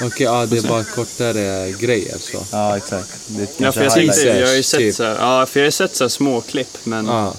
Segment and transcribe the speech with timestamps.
[0.00, 2.38] Okej, ja, det är bara kortare grejer så.
[2.50, 3.08] Ja, exakt.
[3.58, 4.94] Ja, för jag tänkte, jag har ju sett typ.
[4.94, 7.34] så här, ja, för jag har sett så här små klipp, men Ja.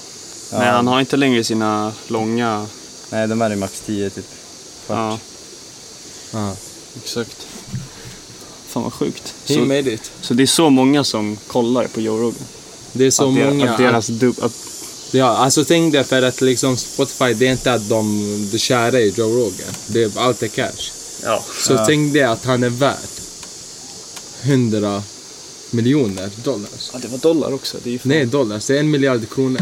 [0.51, 2.67] nej, han har inte längre sina långa,
[3.09, 4.25] Nej, de här är max 10 typ.
[4.85, 4.97] Kvart.
[4.97, 5.19] ja,
[6.39, 6.55] Ja.
[7.03, 7.37] exakt.
[8.67, 9.33] Fan vad sjukt.
[9.47, 10.11] He Så, made it.
[10.21, 12.45] så det är så många som kollar på Joe Rogan?
[12.93, 13.71] Det är så att, det- många.
[13.71, 14.51] att deras dub, att,
[15.11, 18.99] Ja, alltså tänk dig för att liksom Spotify, det är inte att de, de kära
[18.99, 19.73] i Joe Rogan.
[19.87, 20.91] Det är, allt är cash.
[21.23, 21.43] Ja.
[21.61, 22.97] Så tänk dig att han är värd
[24.43, 25.03] 100
[25.71, 26.89] miljoner dollars.
[26.93, 27.77] ja, det var dollar också.
[27.83, 28.65] Det är ju fan- Nej, dollars.
[28.67, 29.61] Det är en miljard kronor.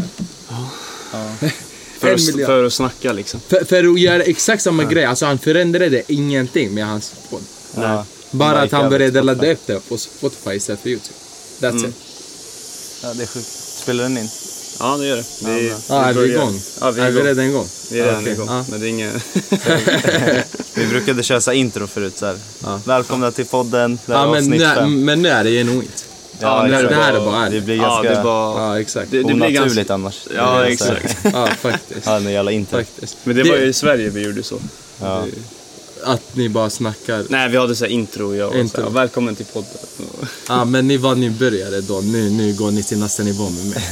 [2.00, 2.46] för, en att, miljard.
[2.46, 3.40] för att snacka liksom.
[3.48, 7.42] För, för att göra exakt samma grej, alltså han förändrade ingenting med hans podd.
[7.76, 8.06] Ja.
[8.30, 11.14] Bara att han började ladda upp det på Spotify istället för YouTube.
[11.60, 11.90] That's Mm.
[11.90, 11.94] it.
[13.02, 13.46] Ja, det är sjukt.
[13.82, 14.28] Spelar den in?
[14.80, 15.24] Ja, det gör det.
[15.46, 16.60] Vi, Ja, är vi igång?
[16.80, 17.66] Ja, vi är, är vi redan igång?
[17.90, 18.46] Vi är redan Okej, igång.
[18.48, 18.64] ja.
[18.70, 19.14] Men det är inget...
[20.74, 22.18] Vi brukade köra så här intro förut.
[22.18, 22.36] Så här.
[22.64, 22.80] Ja.
[22.84, 23.98] Välkomna till podden.
[24.06, 26.04] Det här Ja, är men nu, men nu är det genuint.
[26.40, 27.64] Ja, det, nu är det här är bara Det ärligt.
[27.64, 28.60] blir ja, ganska det är bara...
[28.74, 29.10] Ja, exakt.
[29.10, 29.94] Det, det blir onaturligt ganska...
[29.94, 30.18] annars.
[30.36, 31.16] Ja, Det blir exakt.
[31.32, 32.06] Ja, faktiskt.
[32.06, 32.78] Ja, den jävla intro.
[32.78, 33.16] faktiskt.
[33.24, 34.58] Men det var ju i Sverige vi gjorde så.
[35.00, 35.24] Ja.
[36.04, 37.24] Att ni bara snackar.
[37.28, 38.34] Nej, vi hade så intro.
[38.34, 38.76] Jag och Intro.
[38.76, 39.70] Så här, välkommen till podden.
[40.48, 42.00] Ja, men ni var nybörjare då.
[42.00, 43.82] Nu, nu går ni till nästa nivå med mig.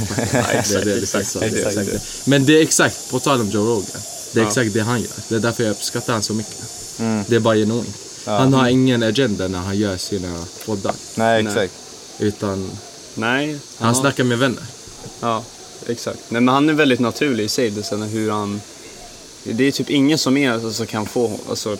[2.25, 3.87] Men det är exakt, på tal om Joe Rogan.
[4.33, 4.49] Det är Ja.
[4.49, 5.11] exakt det han gör.
[5.29, 6.63] Det är därför jag uppskattar han så mycket.
[6.99, 7.25] Mm.
[7.29, 7.97] Det är bara genuint.
[8.27, 8.39] Ja.
[8.39, 10.95] Han har ingen agenda när han gör sina poddar.
[11.15, 11.53] Nej, Nej.
[11.53, 11.73] exakt.
[12.19, 12.71] Utan
[13.15, 13.59] Nej.
[13.79, 14.01] han ja.
[14.01, 14.65] snackar med vänner.
[15.21, 15.45] Ja,
[15.87, 16.19] exakt.
[16.29, 17.71] Nej, men han är väldigt naturlig i sig.
[17.71, 18.61] Det, sen hur han...
[19.45, 21.77] Det är typ ingen som är alltså, kan få, alltså,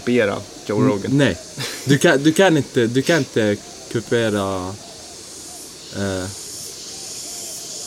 [0.00, 1.10] kopiera Joe Rogan.
[1.18, 1.36] Nej.
[1.84, 3.56] Du kan, du kan inte, du kan inte
[3.92, 4.74] kopiera...
[5.96, 6.24] Eh,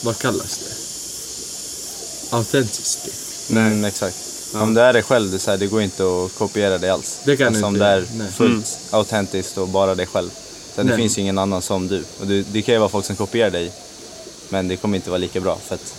[0.04, 2.36] vad kallas det?
[2.36, 3.10] Authenticity.
[3.50, 4.16] Mm, exakt.
[4.54, 4.62] Ja.
[4.62, 6.90] Om du är dig själv, det, är så här, det går inte att kopiera dig
[6.90, 7.20] alls.
[7.24, 8.04] Det kan alltså, du om inte det är.
[8.18, 8.32] Nej.
[8.32, 10.30] fullt autentiskt och bara dig själv.
[10.74, 10.96] Så det Nej.
[10.96, 12.04] finns ju ingen annan som du.
[12.20, 13.72] Och du, det kan ju vara folk som kopierar dig,
[14.48, 15.58] men det kommer inte vara lika bra.
[15.68, 15.94] För att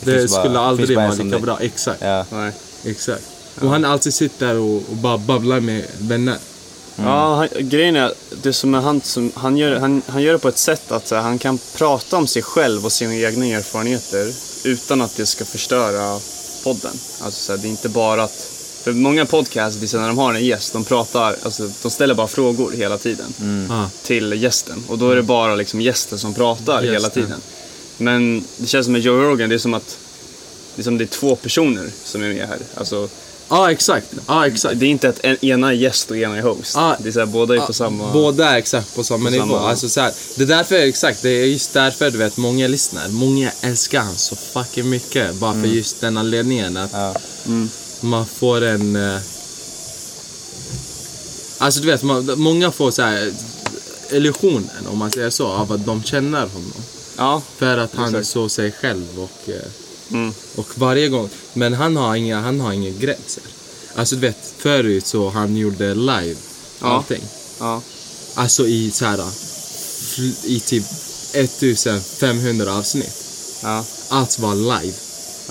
[0.00, 1.40] Det, bara- skulle aldrig bara en vara lika dig.
[1.40, 1.58] bra.
[1.60, 2.02] Exakt.
[2.02, 2.52] Ja, Nej.
[2.84, 3.24] Exakt.
[3.62, 6.36] Och han alltid sitter och, och bara babblar med vänner.
[6.96, 10.38] Ja, han, grejen är, det som är han, som, han, gör, han, han gör det
[10.38, 13.46] på ett sätt att så här, han kan prata om sig själv och sina egna
[13.46, 14.32] erfarenheter
[14.64, 16.20] utan att det ska förstöra
[16.64, 16.92] podden.
[17.20, 18.50] Alltså, så här, det är inte bara att...
[18.82, 22.26] För många podcasts, det när de har en gäst, de pratar, alltså, de ställer bara
[22.28, 23.34] frågor hela tiden
[23.70, 24.84] Ah, till gästen.
[24.88, 27.10] Och då är det bara liksom gästen som pratar hela Gästen.
[27.10, 27.40] tiden.
[27.96, 29.98] Men det känns som med Joe Rogan, det är som att
[30.74, 32.58] det är, som det är två personer som är med här.
[32.74, 33.08] Alltså,
[33.48, 34.06] ah, exakt.
[34.26, 34.80] Ah, exakt.
[34.80, 36.76] det är inte att en, ena är gäst och ena är host.
[36.76, 36.96] Ah.
[37.02, 38.12] det är så här, båda är på Ah, samma...
[38.12, 39.44] Båda är exakt på samma på nivå.
[39.46, 42.68] samma- Alltså, så här, det är därför, exakt, det är just därför du vet, många
[42.68, 43.08] lyssnar.
[43.08, 45.34] Många älskar han så fucking mycket.
[45.34, 47.14] Bara för just den anledningen att ja.
[47.46, 47.68] Mm.
[48.00, 48.96] man får en...
[48.96, 49.18] eh,
[51.60, 53.32] Alltså du vet, man, många får så här
[54.10, 56.72] illusionen, om man säger så, av att de känner honom.
[57.16, 58.26] Ja, För att han är Exakt.
[58.32, 59.54] så sig själv och, eh,
[60.10, 60.32] mm.
[60.56, 61.28] och varje gång.
[61.52, 63.42] Men han har inga, han har inga gränser.
[63.94, 66.36] Alltså du vet, förut så han gjorde live
[66.80, 66.86] Ja.
[66.96, 67.22] allting.
[67.60, 67.82] ja.
[68.34, 69.20] Alltså i så här,
[70.44, 70.84] i typ
[71.34, 73.24] 1500 avsnitt.
[73.62, 73.84] ja.
[74.08, 74.96] Allt var live.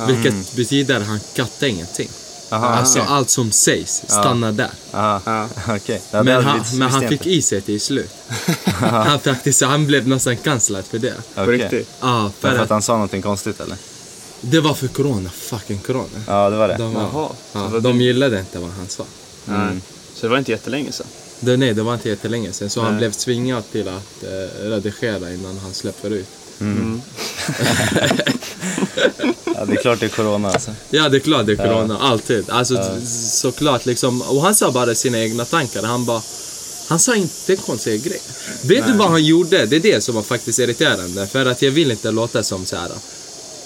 [0.07, 2.09] Vilket betyder att han kattade ingenting.
[2.49, 3.11] Aha, Alltså okej.
[3.13, 4.71] allt som sägs stannar där.
[4.91, 5.21] Aha.
[5.25, 5.49] Ja.
[5.75, 6.01] Okej.
[6.11, 8.09] Ja, Men, han, men han fick i sig till slut.
[8.65, 11.13] han, faktiskt, han blev nästan cancellad för det.
[11.35, 11.57] På Okej.
[11.57, 11.89] riktigt.
[12.01, 13.77] Ja, För, för att att han sa någonting konstigt eller?
[14.41, 15.29] Det var för corona.
[15.29, 16.23] Fucking corona.
[16.27, 16.75] Ja, det var det.
[16.77, 19.03] De, var, Jaha, så ja, vad de gillade inte vad han sa.
[19.45, 19.79] Nej.
[20.15, 21.07] Så det var inte jättelänge sedan.
[21.39, 22.69] Det, nej, det var inte jättelänge sedan.
[22.69, 22.97] Så han Nej.
[22.97, 26.27] blev tvingad till att eh, redigera innan han släpper ut.
[29.59, 30.71] Ja, det är klart det är corona alltså.
[30.89, 31.97] Ja, det är klart det är corona.
[31.99, 32.49] Alltid.
[32.49, 32.97] Alltså,
[33.31, 34.21] såklart liksom.
[34.21, 35.83] Och han sa bara sina egna tankar.
[35.83, 36.21] Han bara...
[36.87, 38.21] Han sa inte en konstig grej.
[38.63, 39.65] Vet du vad han gjorde?
[39.65, 41.27] Det är det som var faktiskt irriterande.
[41.27, 42.91] För att jag vill inte låta som så här.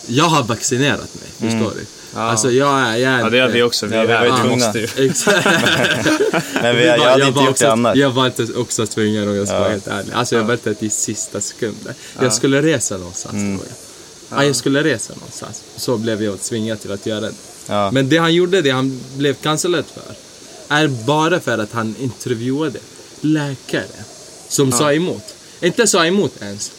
[0.07, 1.85] Jag har vaccinerat mig, förstår du?
[2.15, 2.19] Ja.
[2.21, 2.95] Alltså jag är...
[2.97, 3.85] Jag är Ja, det har vi också.
[3.85, 4.73] Vi, Ja, vi var ju tvungna.
[6.61, 7.97] Men vi, jag var- hade inte var gjort också, det annars.
[7.97, 9.59] Jag var inte också tvungen om jag ska Ja.
[9.61, 10.13] vara helt ärlig.
[10.13, 11.93] Alltså jag väntade till sista sekunden.
[12.21, 13.57] Jag skulle resa någonstans Mm.
[13.57, 14.37] tror jag.
[14.39, 15.61] Ja, jag skulle resa någonstans.
[15.75, 17.31] Så blev jag tvingad till att göra det.
[17.67, 17.91] Ja.
[17.91, 20.15] Men det han gjorde, det han blev cancellad för,
[20.75, 22.79] är bara för att han intervjuade
[23.21, 23.85] läkare
[24.49, 25.23] som sa emot.
[25.61, 26.71] Inte sa emot ens,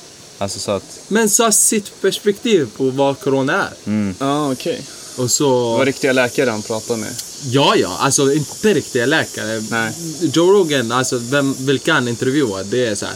[0.42, 3.70] Alltså så att, men sa sitt perspektiv på vad corona är.
[3.90, 4.14] mm.
[4.18, 4.86] Ja, okej.
[5.16, 5.76] Och Det så...
[5.76, 7.12] var riktiga läkare han pratade med.
[7.44, 9.62] Ja, ja, alltså inte riktiga läkare.
[9.70, 9.92] Nej.
[10.20, 13.14] Joe Rogan, alltså vem, vilka han intervjuar, det är så här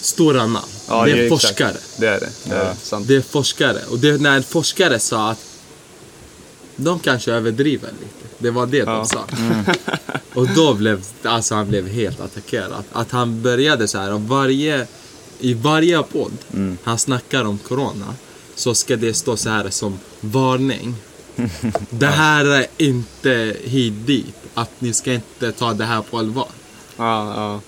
[0.00, 0.66] stora namn.
[0.88, 1.42] Ja, det är exakt.
[1.42, 1.76] forskare.
[1.96, 2.28] Det är det.
[2.44, 2.64] det, är Ja.
[2.64, 2.76] det.
[2.82, 3.08] Sant.
[3.08, 3.78] Det är forskare.
[3.90, 5.38] Och det, när forskare sa att
[6.76, 8.34] de kanske överdriver lite.
[8.38, 8.84] Det var det Ja.
[8.84, 9.24] de sa.
[10.34, 12.84] Och då blev, alltså han blev helt attackerad.
[12.92, 14.86] Att han började så här, och varje,
[15.40, 16.32] i varje podd
[16.82, 18.14] han snackar om corona,
[18.54, 20.94] så ska det stå så här som varning.
[21.90, 24.34] Det här är inte hit dit.
[24.54, 26.48] Att ni ska inte ta det här på allvar.
[26.96, 27.60] Ja, ja.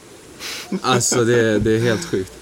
[0.83, 2.33] Alltså det, det är helt sjukt.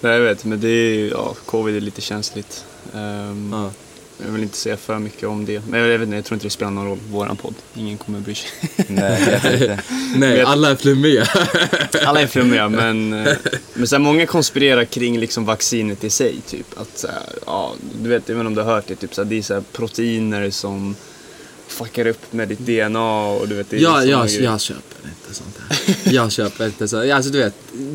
[0.00, 2.64] Nej, jag vet, men det är ja, covid är lite känsligt.
[2.94, 3.70] Ehm, Ja.
[4.18, 5.62] Jag vill inte säga för mycket om det.
[5.68, 7.54] Men jag vet inte, jag tror inte det spelar någon roll, våran podd.
[7.74, 8.50] Ingen kommer bry sig.
[8.88, 9.82] Nej, jag inte.
[10.16, 11.26] Nej, alla är flummiga.
[12.04, 13.36] Alla är flummiga, men, eh,
[13.74, 16.40] men så här, många konspirerar kring liksom vaccinet i sig.
[16.46, 16.66] Typ.
[16.80, 19.30] Att, så här, ja, du vet, även om du har hört det, typ, så här,
[19.30, 20.96] det är så här, proteiner som
[21.68, 24.42] fuckar upp med ditt DNA och du vet, det är Ja, jag, grejer.
[24.42, 26.12] jag köper inte sånt här.
[26.12, 27.14] Jag köper inte så.
[27.14, 27.54] Alltså du vet,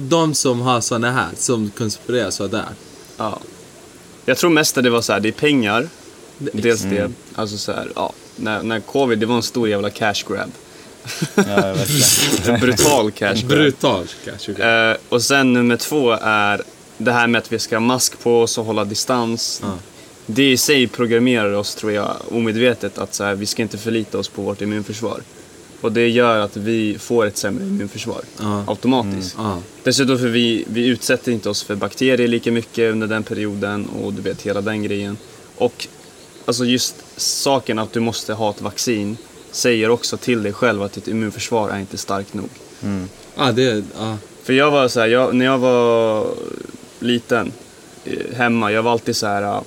[0.10, 2.66] de som har såna här, som konspirerar sådär.
[3.18, 3.40] Ja.
[4.26, 5.90] Jag tror mest att det var så här, det är pengar.
[6.40, 7.12] Det- Dels det.
[7.36, 10.52] Alltså så här, ja, när, när covid, det var en stor jävla cash grab.
[11.36, 11.76] Ja,
[12.62, 13.48] brutal cash grab.
[13.48, 14.52] Brutal kanske.
[14.64, 16.62] Eh, och sen nummer två är
[16.98, 19.60] det här med att vi ska ha mask på oss och hålla distans.
[19.64, 19.74] Ja.
[20.26, 24.18] Det i sig programmerar oss, tror jag, omedvetet att så här, vi ska inte förlita
[24.18, 25.22] oss på vårt immunförsvar.
[25.82, 28.64] Och det gör att vi får ett sämre immunförsvar Ja.
[28.68, 29.36] automatiskt.
[29.38, 29.58] Ja.
[29.84, 34.14] Dessutom för vi, vi utsätter inte oss för bakterier lika mycket under den perioden och
[34.14, 35.18] du vet hela den grejen.
[35.58, 35.88] Och
[36.46, 39.18] alltså just saken att du måste ha ett vaccin
[39.52, 42.50] säger också till dig själv att ditt immunförsvar är inte starkt nog.
[43.36, 44.18] Ja, det, ja.
[44.44, 46.28] För jag var så här, jag, när jag var
[47.00, 47.52] liten
[48.06, 49.62] eh, hemma, jag var alltid så här uh,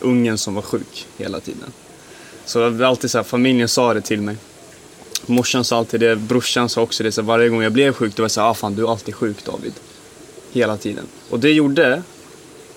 [0.00, 1.72] ungen som var sjuk hela tiden.
[2.44, 4.36] Så det var alltid så här, familjen sa det till mig.
[5.26, 8.22] Morsan sa alltid det, brorsan sa också det, så varje gång jag blev sjuk då
[8.22, 9.72] var jag så här, ah fan du är alltid sjuk David.
[10.52, 11.04] Hela tiden.
[11.30, 12.02] Och det gjorde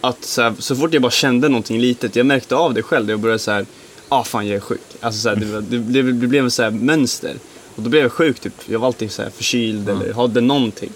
[0.07, 3.09] att så, här, så fort jag bara kände någonting litet, jag märkte av det själv,
[3.09, 3.65] jag började så här,
[4.09, 4.81] ah fan jag är sjuk.
[4.99, 7.35] Alltså så här, det, det, det, det blev ett så här mönster.
[7.75, 10.91] Och då blev jag sjuk typ, jag var alltid så här förkyld eller hade någonting.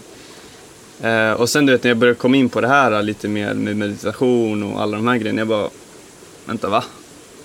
[1.01, 3.53] Eh, och sen du vet när jag började komma in på det här lite mer
[3.53, 5.69] med meditation och alla de här grejerna, jag bara,
[6.45, 6.83] vänta va?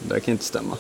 [0.03, 0.77] Det där kan inte stämma.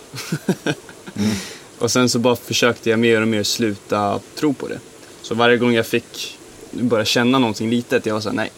[1.79, 4.79] Och sen så bara försökte jag mer och mer sluta tro på det.
[5.23, 6.39] Så varje gång jag fick
[6.71, 8.53] börja känna någonting litet, jag var såhär nej.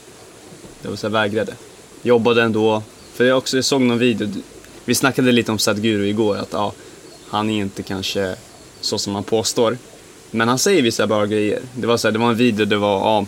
[0.83, 1.55] Jag var så här, vägrade.
[2.03, 2.83] Jobbade ändå.
[3.15, 4.29] För jag också jag såg någon video,
[4.85, 6.73] vi snackade lite om Sadhguru igår, att ja,
[7.29, 8.37] han är inte kanske
[8.81, 9.79] så som han påstår.
[10.31, 11.61] Men han säger vissa bra grejer.
[11.75, 13.27] Det var, så här, det var en video, det var,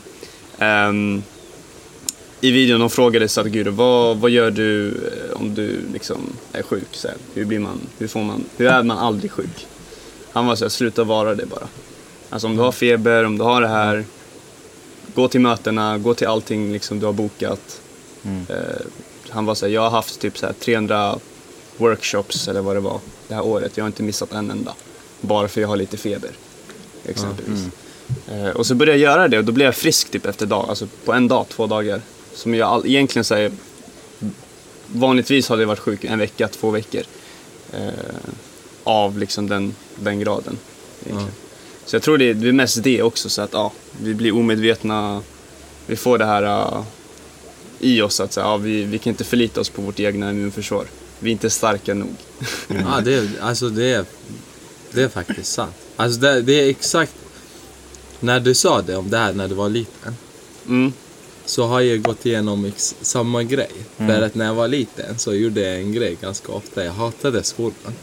[0.58, 1.22] ja, um,
[2.40, 6.18] i videon de frågade Sadhguru, vad, vad gör du eh, om du liksom
[6.52, 6.88] är sjuk?
[6.90, 9.66] Så här, hur, blir man, hur, får man, hur är man aldrig sjuk?
[10.32, 11.68] Han var såhär, sluta vara det bara.
[12.30, 14.04] Alltså om du har feber, om du har det här,
[15.14, 17.80] gå till mötena, gå till allting liksom du har bokat.
[18.48, 18.56] Eh,
[19.30, 21.18] han var så här, jag har haft typ så här 300
[21.76, 23.72] workshops eller vad det var det här året.
[23.76, 24.74] Jag har inte missat en enda.
[25.20, 26.30] Bara för jag har lite feber.
[27.04, 27.66] Exempelvis.
[28.28, 30.66] Eh, och så började jag göra det och då blev jag frisk typ efter dag,
[30.68, 32.00] alltså på en dag, två dagar.
[32.34, 33.52] Som jag all, egentligen säger,
[34.86, 37.02] vanligtvis hade jag varit sjuk en vecka, två veckor.
[37.72, 37.92] Eh,
[38.84, 40.58] av liksom den, den graden.
[41.04, 41.32] egentligen.
[41.84, 43.72] Så jag tror det är, det är mest det också, så att ja,
[44.02, 45.22] vi blir omedvetna,
[45.86, 46.82] vi får det här uh,
[47.80, 50.86] i oss att säga, ja, vi, vi kan inte förlita oss på vårt egna immunförsvar.
[51.18, 52.14] Vi är inte starka nog.
[52.68, 54.04] Ja, det, är- alltså det är,
[54.92, 55.74] det är faktiskt sant.
[55.96, 57.14] Alltså det, det är exakt,
[58.20, 60.16] när du sa det om det här när du var liten,
[60.66, 60.92] Mm.
[61.44, 63.70] så har jag gått igenom ex, samma grej.
[63.96, 66.84] För att när jag var liten så gjorde jag en grej ganska ofta.
[66.84, 67.94] Jag hatade skolan.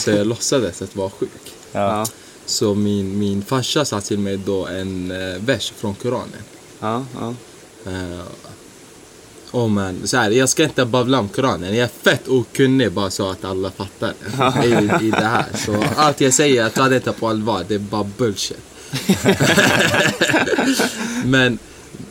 [0.00, 1.52] Så jag låtsades att vara sjuk.
[1.72, 2.06] Ja.
[2.46, 6.42] Så min, min farsa sa till mig då en eh, vers från Koranen.
[6.80, 7.34] Ja, ja.
[7.86, 8.22] Uh,
[9.52, 11.76] oh man, så här, jag ska inte babbla om Koranen.
[11.76, 14.14] Jag är fett okunnig bara så att alla fattar
[14.64, 14.68] i,
[15.06, 15.46] i det här.
[15.54, 17.64] Så allt jag säger, jag tar det inte på allvar.
[17.68, 18.58] Det är bara bullshit.
[21.24, 21.58] Men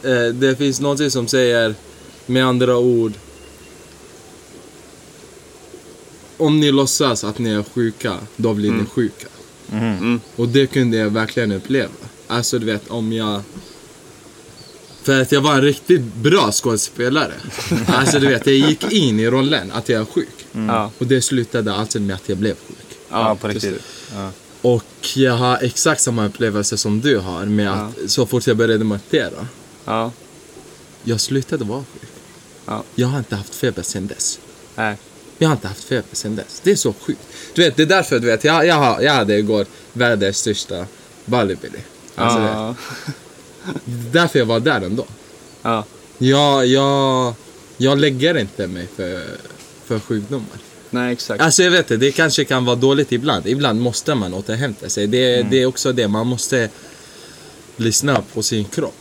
[0.03, 1.75] eh, det finns någonting som säger,
[2.25, 3.13] med andra ord.
[6.37, 9.27] Om ni låtsas att ni är sjuka, då blir ni sjuka.
[10.35, 11.89] Och det kunde jag verkligen uppleva.
[12.27, 13.41] Alltså du vet om jag...
[15.03, 17.33] För att jag var en riktigt bra skådespelare.
[17.87, 20.45] Alltså du vet, jag gick in i rollen att jag är sjuk.
[20.51, 20.91] Ja.
[20.97, 22.77] Och det slutade alltså med att jag blev sjuk.
[23.09, 23.63] Ja, på precis.
[23.63, 23.85] riktigt.
[24.15, 24.31] Ja.
[24.61, 24.83] Och
[25.15, 29.47] jag har exakt samma upplevelse som du har med att så fort jag började meditera,
[29.85, 30.11] Ja.
[31.03, 32.09] jag slutade vara sjuk.
[32.65, 32.83] Ja.
[32.95, 34.39] Jag har inte haft feber sedan dess.
[34.75, 34.97] Nej.
[35.37, 36.61] Jag har inte haft feber sedan dess.
[36.63, 37.21] Det är så sjukt.
[37.53, 40.85] Du vet, det är därför du vet, jag, jag, har, jag hade igår världens största
[41.25, 41.79] Bali-Billy.
[42.15, 42.75] Alltså, ja.
[44.11, 45.05] därför jag var där ändå.
[45.61, 45.85] Ja.
[46.17, 47.33] Jag, jag,
[47.77, 49.23] jag lägger inte mig för,
[49.85, 50.45] för sjukdomar.
[50.89, 51.41] Nej, exakt.
[51.43, 53.47] Alltså jag vet inte, det kanske kan vara dåligt ibland.
[53.47, 55.07] Ibland måste man återhämta sig.
[55.07, 55.49] Det, Mm.
[55.51, 56.69] det är också det, man måste
[57.77, 58.95] lyssna på sin kropp.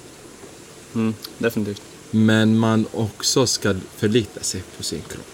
[0.94, 1.82] Mm, definitivt.
[2.10, 5.26] Men man också ska förlita sig på sin kropp.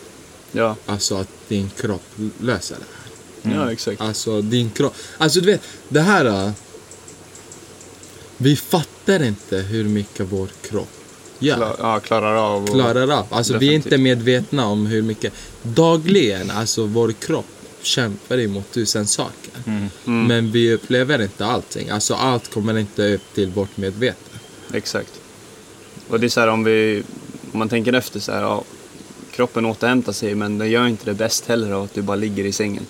[0.53, 2.03] Ja, Alltså att din kropp
[2.41, 3.57] löser det här.
[3.57, 4.01] ja exakt.
[4.01, 4.95] Alltså din kropp.
[5.19, 6.53] Alltså du vet, det här...
[8.37, 10.89] Vi fattar inte hur mycket vår kropp
[11.39, 11.57] gör.
[11.57, 12.69] Klar, ja, klarar av och...
[12.69, 13.27] klarar av.
[13.31, 13.87] Alltså vi är Definitivt.
[13.87, 15.33] inte medvetna om hur mycket.
[15.63, 17.47] Dagligen, alltså vår kropp
[17.83, 19.53] kämpar emot tusen saker.
[19.67, 20.27] Mm.
[20.27, 21.91] Men vi upplever inte allting.
[21.91, 24.39] Alltså allt kommer inte upp till vårt medvetande.
[24.73, 25.13] Exakt.
[26.09, 27.03] Och det är så här om vi,
[27.53, 28.65] om man tänker efter så här, ja,
[29.31, 32.45] kroppen återhämtar sig men den gör inte det bäst heller av att du bara ligger
[32.45, 32.87] i sängen.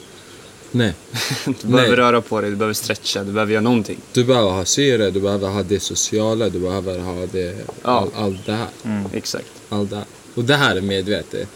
[0.77, 0.95] Nej.
[1.45, 1.97] Du behöver Nej.
[1.97, 3.99] röra på dig, du behöver stretcha, du behöver göra någonting.
[4.13, 7.91] Du behöver ha syre, du behöver ha det sociala, du behöver ha det, Ja.
[7.91, 8.69] all, allt det här.
[9.13, 9.47] Exakt.
[9.69, 10.05] Allt det här.
[10.35, 11.49] Och det här är medvetet.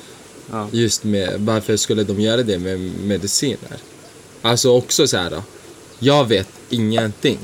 [0.50, 0.68] Ja.
[0.72, 3.76] Just med, varför skulle de göra det med mediciner?
[4.42, 5.42] Alltså också så här.
[5.98, 7.38] Jag vet ingenting.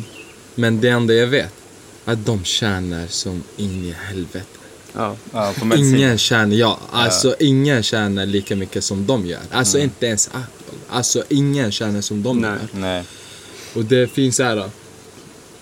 [0.54, 1.52] Men det enda jag vet,
[2.04, 4.46] att de tjänar som in i helvete.
[4.92, 5.16] Ja.
[5.32, 5.54] Ja.
[5.76, 9.40] Ingen tjänar, ja, alltså ingen tjänar lika mycket som de gör.
[9.50, 10.55] Alltså inte ens Apple.
[10.88, 12.50] Alltså ingen tjänar som de Nej.
[12.50, 12.80] gör.
[12.80, 13.04] Nej.
[13.74, 14.70] Och det finns så här.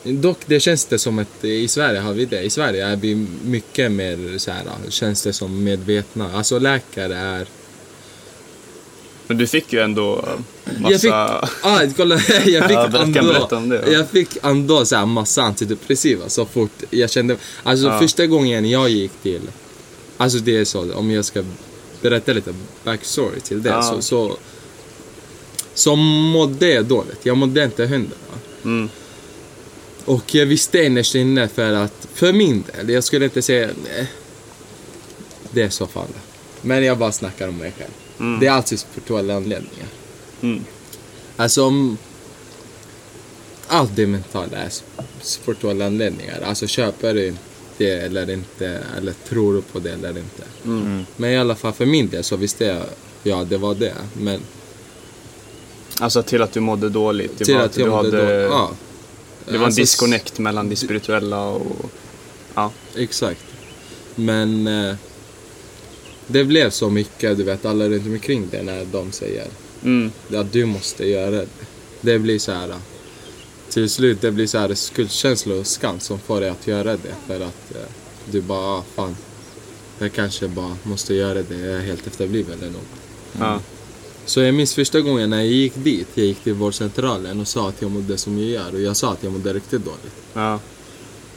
[0.05, 2.43] Dock, det känns det som att i Sverige har vi det.
[2.43, 6.31] I Sverige är vi mycket mer så här, känns det som medvetna.
[6.35, 7.47] Alltså läkare är...
[9.27, 10.25] Men du fick ju ändå
[10.79, 10.91] massa...
[10.93, 13.93] Jag fick, ah, kolla, jag fick Ja, ändå, det, ja.
[13.93, 17.99] jag fick ändå så här massa antidepressiva så fort jag kände, alltså Ja.
[18.01, 19.41] första gången jag gick till,
[20.17, 21.45] alltså det är så, om jag ska
[22.03, 23.83] berätta lite backstory till det, Ja.
[23.83, 24.37] så, så,
[25.75, 27.27] så mådde dåligt.
[27.27, 28.17] Jag mådde inte hundra.
[28.65, 28.89] Mm.
[30.05, 34.07] Och jag visste innerst inne för att, för min del, jag skulle inte säga, nej,
[35.51, 36.09] det är så fall.
[36.63, 37.91] Men jag bara snackar om mig själv.
[38.21, 38.41] Mm.
[38.41, 39.89] Det är alltid spirituella anledningar.
[40.41, 40.65] Mm.
[41.37, 41.73] Alltså,
[43.67, 44.73] allt det mentala är
[45.23, 46.41] spirituella anledningar.
[46.41, 47.35] Alltså köper du
[47.79, 50.43] det eller inte, eller tror du på det eller inte.
[50.65, 51.05] Mm.
[51.17, 52.83] Men i alla fall för min del så visste jag,
[53.23, 53.95] ja det var det.
[54.13, 54.41] Men
[56.01, 57.39] Alltså till att du mådde dåligt.
[57.39, 58.71] Det till var att jag du mådde hade, då, ja.
[59.47, 61.91] Det var Alltså, en disconnect mellan det spirituella och...
[62.55, 62.71] Ja.
[62.97, 63.45] Exakt.
[64.15, 64.95] Men eh,
[66.27, 69.47] det blev så mycket, du vet alla runt omkring det när de säger
[69.85, 70.13] Mm.
[70.35, 71.47] att du måste göra det.
[72.01, 72.75] Det blir så här.
[73.71, 77.15] Till slut det blir så här skuldkänsla och skam som får dig att göra det.
[77.27, 77.89] För att eh,
[78.31, 79.17] du bara, ah, fan.
[79.99, 82.83] Jag kanske bara måste göra det, jag är helt efterbliven eller något.
[83.41, 83.61] Ja.
[84.27, 87.69] Så jag minns första gången när jag gick dit, jag gick till vårdcentralen och sa
[87.69, 88.75] att jag mådde som jag gör.
[88.75, 90.15] Och jag sa att jag mådde riktigt dåligt.
[90.33, 90.61] Ja.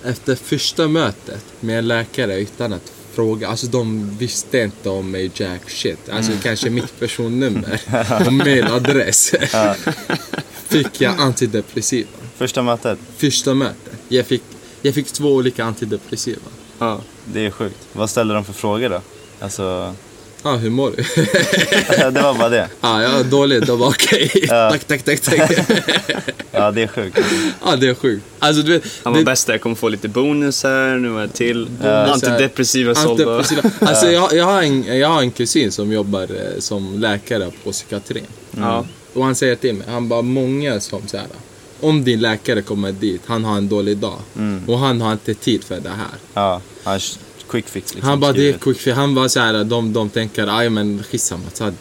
[0.03, 5.31] Efter första mötet med en läkare utan att fråga, alltså de visste inte om mig
[5.33, 6.09] jack shit.
[6.09, 7.81] Alltså kanske mitt personnummer
[8.25, 9.35] och mailadress.
[10.67, 12.09] fick jag antidepressiva.
[12.35, 12.99] Första mötet.
[13.17, 13.99] Första mötet.
[14.07, 14.43] Jag fick,
[14.81, 16.41] jag fick två olika antidepressiva.
[16.79, 17.01] Ja.
[17.25, 17.87] Det är sjukt.
[17.93, 19.01] Vad ställde de för frågor då?
[19.39, 19.95] Alltså,
[20.43, 20.95] Ja, ah, hur mår du?
[22.11, 22.67] det var bara det.
[22.81, 23.67] ah, jag är dåligt.
[23.67, 24.31] De var okej.
[24.33, 24.69] Ja.
[24.71, 25.51] Tack, tack, tack, tack.
[26.51, 27.19] Ja, det är sjukt.
[27.65, 28.25] Ja, det är sjukt.
[28.39, 28.83] Alltså du vet.
[29.03, 31.67] Han var det, bäst där, jag kommer få lite bonus här, nu jag till.
[31.81, 33.37] Bonus Antidepressiva sålda.
[33.37, 33.61] Antidepressiva.
[33.79, 37.71] Alltså jag, jag, har en, jag har en kusin som jobbar eh, som läkare på
[37.71, 38.25] psykiatrin.
[38.51, 38.85] Ja.
[39.13, 41.27] Och han säger till mig, han bara många som så här.
[41.79, 44.19] Om din läkare kommer dit, han har en dålig dag.
[44.67, 46.17] Och han har inte tid för det här.
[46.33, 46.99] Ja, han
[47.49, 48.09] quick fix liksom.
[48.09, 48.95] han bara, det är quick fix.
[48.95, 51.71] Han bara så här, de, de tänker, aj men skitsamma, ta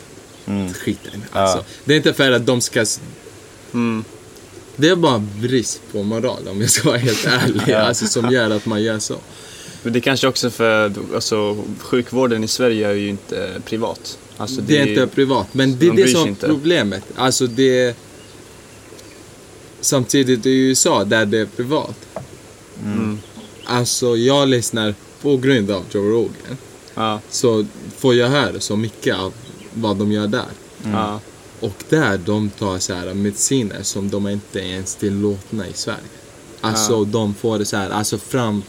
[0.48, 0.72] Mm.
[0.74, 1.22] skit i det.
[1.32, 1.40] Ja.
[1.40, 2.84] Alltså, Det är inte för att de ska...
[3.74, 4.04] Mm.
[4.76, 7.72] Det är bara brist på moral om jag ska vara helt ärlig.
[7.74, 9.16] Alltså som gör att man gör så.
[9.82, 14.18] Men det är kanske också för, alltså sjukvården i Sverige är ju inte privat.
[14.36, 17.04] Alltså, Det är inte privat, men det är de det som är problemet.
[17.16, 17.96] Alltså det...
[19.80, 21.96] Samtidigt i USA där det är privat.
[22.84, 23.18] Mm.
[23.64, 24.94] Alltså jag lyssnar
[25.26, 26.56] på grund av Joe Rogan.
[26.94, 27.20] Ja.
[27.30, 27.66] Så
[27.98, 29.32] får jag höra så mycket av
[29.74, 30.48] vad de gör där.
[30.84, 31.20] Ja.
[31.60, 35.98] Och där de tar så här mediciner som de inte ens tillåtna i Sverige.
[36.60, 38.62] Alltså de får det så här, alltså fram...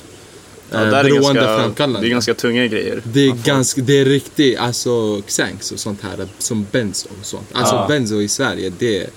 [0.71, 1.99] Ja, ganska, beroendeframkallande.
[2.01, 3.01] det är ganska tunga grejer.
[3.03, 7.47] Det är ganska, det är riktigt, alltså Xanx och sånt här, som benzo och sånt.
[7.53, 7.85] Alltså Ja.
[7.87, 9.09] benzo i Sverige, det är...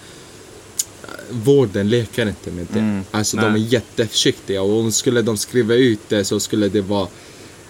[1.30, 2.78] Vården leker inte med det.
[2.78, 3.66] Mm, Alltså de är nej.
[3.70, 7.08] jätteförsiktiga och om skulle de skriva ut det så skulle det vara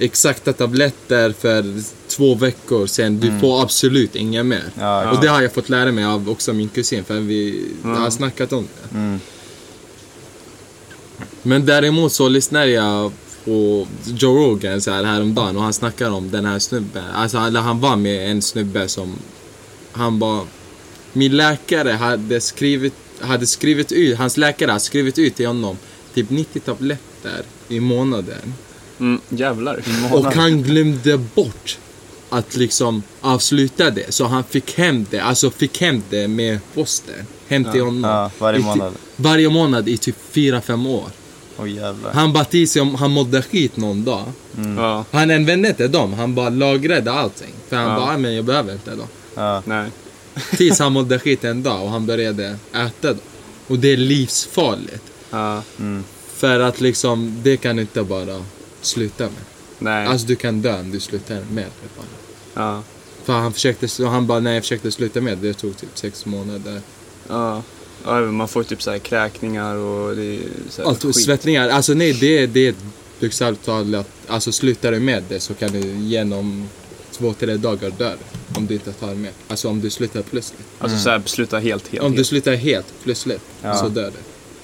[0.00, 1.64] exakta tabletter för
[2.08, 3.20] två veckor sen.
[3.20, 4.58] Du får absolut inga mer.
[4.58, 4.70] Mm.
[4.86, 8.00] Ja, Och det har jag fått lära mig av också min kusin för vi Mm.
[8.02, 8.98] har snackat om det.
[8.98, 9.20] Mm.
[11.42, 13.12] Men däremot så lyssnar jag
[13.44, 17.04] på Joe Rogan så här häromdagen och han snackar om den här snubben.
[17.14, 19.14] Alltså han var med en snubbe som
[19.92, 20.42] han bara,
[21.12, 25.78] min läkare hade skrivit, hade skrivit ut, hans läkare hade skrivit ut till honom
[26.14, 28.54] typ 90 tabletter i månaden.
[29.00, 29.82] Mm, jävlar.
[30.12, 31.78] Och han glömde bort
[32.30, 34.14] att liksom avsluta det.
[34.14, 37.14] Så han fick hem det, alltså fick hem det med posten.
[37.48, 38.04] Hem till honom.
[38.10, 38.92] Ja, varje månad.
[39.16, 41.08] Varje månad i typ 4-5 år.
[41.58, 42.12] Åh jävlar.
[42.12, 44.24] Han bara tills om han mådde skit någon dag.
[44.76, 47.54] Ja, Han använde inte dem, han bara lagrade allting.
[47.68, 47.96] För han Ja.
[47.96, 49.06] bara, "Ah, men jag behöver inte dem.
[49.34, 49.62] Ja.
[49.66, 49.90] nej.
[50.56, 53.18] Tills han mådde skit en dag och han började äta dem.
[53.66, 55.02] Och det är livsfarligt.
[55.30, 55.62] Ja,
[56.36, 58.44] För att liksom, det kan inte bara
[58.80, 59.32] sluta med.
[59.78, 60.06] nej.
[60.06, 62.02] Alltså du kan dö om du slutar med det
[62.54, 62.82] ja,
[63.24, 65.90] För han försökte, så han bara, när jag försökte sluta med det, det tog typ
[65.98, 66.80] sex månader.
[67.28, 67.62] ja.
[68.04, 68.20] ja.
[68.20, 71.24] Man får typ så här kräkningar och det är så här Allt, skit.
[71.24, 72.74] svettningar, alltså nej det, det är
[73.20, 76.68] bokstavligt talat, alltså slutar du med det så kan du genom
[77.12, 78.14] två, tre dagar dö
[78.56, 79.30] om du inte tar med.
[79.48, 80.60] Alltså om du slutar plötsligt.
[80.78, 83.74] Alltså så här, sluta helt, helt, Om du slutar helt plötsligt Ja.
[83.74, 84.18] så dör du.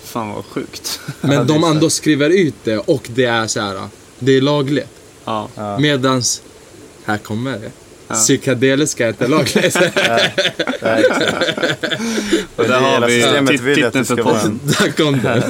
[0.06, 1.00] Fan vad sjukt.
[1.20, 4.88] Men de ändå skriver ut det och det är så här, det är lagligt.
[5.24, 5.48] ja.
[5.54, 5.78] Ja.
[5.78, 6.42] Medans,
[7.04, 7.70] här kommer det.
[8.08, 8.14] Ja.
[8.14, 9.76] Psykedeliska är inte lagligt.
[9.80, 10.18] Ja.
[12.56, 14.38] Och där har hela vi systemet tit- vill ju att titeln du för ska vara
[14.40, 14.60] podden.
[14.64, 15.42] en, Där kom den.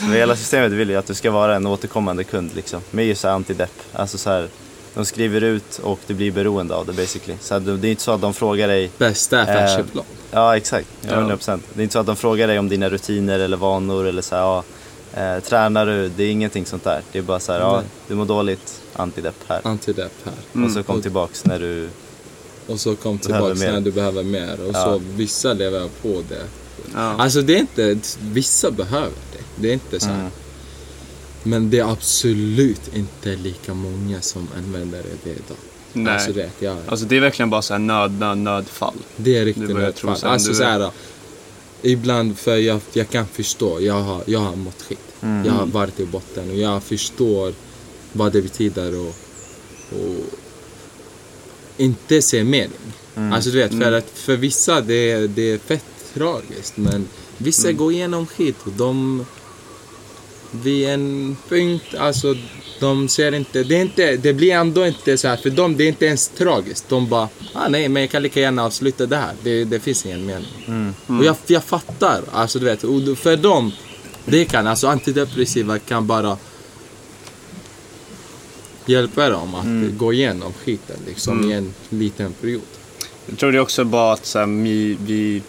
[0.00, 2.80] men hela systemet vill ju att du ska vara en återkommande kund liksom.
[2.90, 3.70] Med just antidepp.
[3.92, 4.48] Alltså så här,
[4.94, 7.34] de skriver ut och du blir beroende av det basically.
[7.40, 10.04] Så här, det är inte så att de frågar dig Bästa affärsupplag.
[10.30, 10.88] Ja, exakt.
[11.00, 11.36] Ja, Ja.
[11.36, 11.60] 100%.
[11.74, 14.34] Det är inte så att de frågar dig om dina rutiner eller vanor eller så
[14.34, 14.62] här, ja,
[15.14, 16.08] eh, tränar du?
[16.16, 17.02] Det är ingenting sånt där.
[17.12, 19.60] Det är bara så här, ja, du mår dåligt, antidepp här.
[19.64, 20.64] Antidepp här.
[20.64, 21.88] Och så kom Och- tillbaks när du,
[22.66, 23.72] Och så kom tillbaks mer.
[23.72, 24.60] när du behöver mer.
[24.60, 24.84] Och Ja.
[24.84, 26.42] så vissa lever på det.
[26.94, 27.00] Ja.
[27.00, 29.44] Alltså det är inte, vissa behöver det.
[29.62, 30.14] Det är inte så här.
[30.20, 30.30] Mm.
[31.42, 35.56] Men det är absolut inte lika många som använder det idag.
[35.92, 36.14] Nej.
[36.14, 38.94] Alltså det, ja, Alltså det är verkligen bara så här nöd, nöd, nödfall.
[39.16, 40.16] det är riktigt nödfall.
[40.22, 40.90] Alltså du så här,
[41.82, 44.98] ibland, för jag, jag kan förstå, jag har, jag har mått skit.
[45.20, 45.46] Mm.
[45.46, 47.52] Jag har varit i botten och jag förstår
[48.12, 49.14] vad det betyder och,
[49.90, 50.24] och
[51.76, 52.92] inte se mening.
[53.16, 53.32] Mm.
[53.32, 57.92] Alltså du vet, för, att för vissa det, det är fett tragiskt men vissa går
[57.92, 59.26] igenom skit och de
[60.50, 62.34] vid en punkt, alltså
[62.80, 65.84] de ser inte, det är inte, det blir ändå inte så här för dem, det
[65.84, 66.88] är inte ens tragiskt.
[66.88, 70.06] De bara, ah, nej men jag kan lika gärna avsluta det här, det, det finns
[70.06, 70.64] ingen mening.
[70.66, 70.94] Mm.
[71.18, 72.80] Och jag, jag fattar, alltså du vet,
[73.18, 73.72] för dem,
[74.24, 76.36] det kan, alltså antidepressiva kan bara
[78.86, 82.62] hjälpa dem att gå igenom skiten liksom i en liten period.
[83.26, 85.42] Jag tror det är också bara att så här, vi, vi,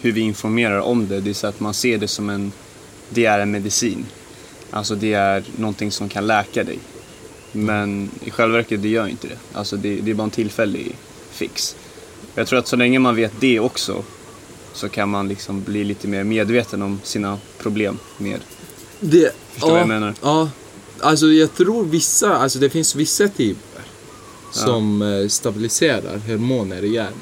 [0.00, 2.52] hur vi informerar om det, det är så att man ser det som en,
[3.08, 4.06] det är en medicin.
[4.70, 6.78] Alltså det är någonting som kan läka dig.
[7.52, 9.38] Men i själva verket det gör inte det.
[9.52, 10.96] Alltså det, det är bara en tillfällig
[11.30, 11.76] fix.
[12.34, 14.02] Jag tror att så länge man vet det också
[14.72, 18.40] så kan man liksom bli lite mer medveten om sina problem mer.
[19.00, 20.14] Det, Förstår vad jag menar?
[20.22, 20.50] Ja,
[21.00, 23.82] alltså jag tror vissa, alltså det finns vissa typer
[24.50, 27.12] som eh, stabiliserar hormoner i hjärnan.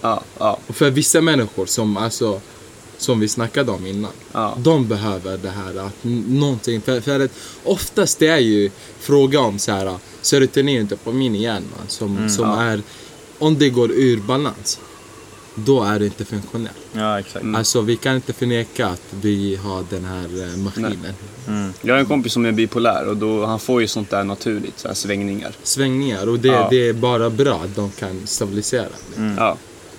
[0.00, 2.40] Ja, ja, Och för vissa människor som, alltså,
[2.98, 4.54] som vi snackade om innan, ja.
[4.58, 7.30] de behöver det här att någonting, för, för att
[7.64, 12.62] oftast det är ju fråga om så här serotonin på min hjärna som, som ja.
[12.62, 12.82] är,
[13.38, 14.80] om det går ur balans,
[15.54, 16.76] då är det inte funktionellt.
[16.92, 17.44] ja exakt.
[17.54, 21.14] Alltså vi kan inte förneka att vi har den här eh, maskinen.
[21.48, 21.72] Mm.
[21.82, 24.78] Jag har en kompis som är bipolär och då, han får ju sånt där naturligt,
[24.78, 25.52] så här svängningar.
[25.62, 26.68] Svängningar och det, Ja.
[26.70, 29.34] det är bara bra att de kan stabilisera det.
[29.36, 29.56] Ja,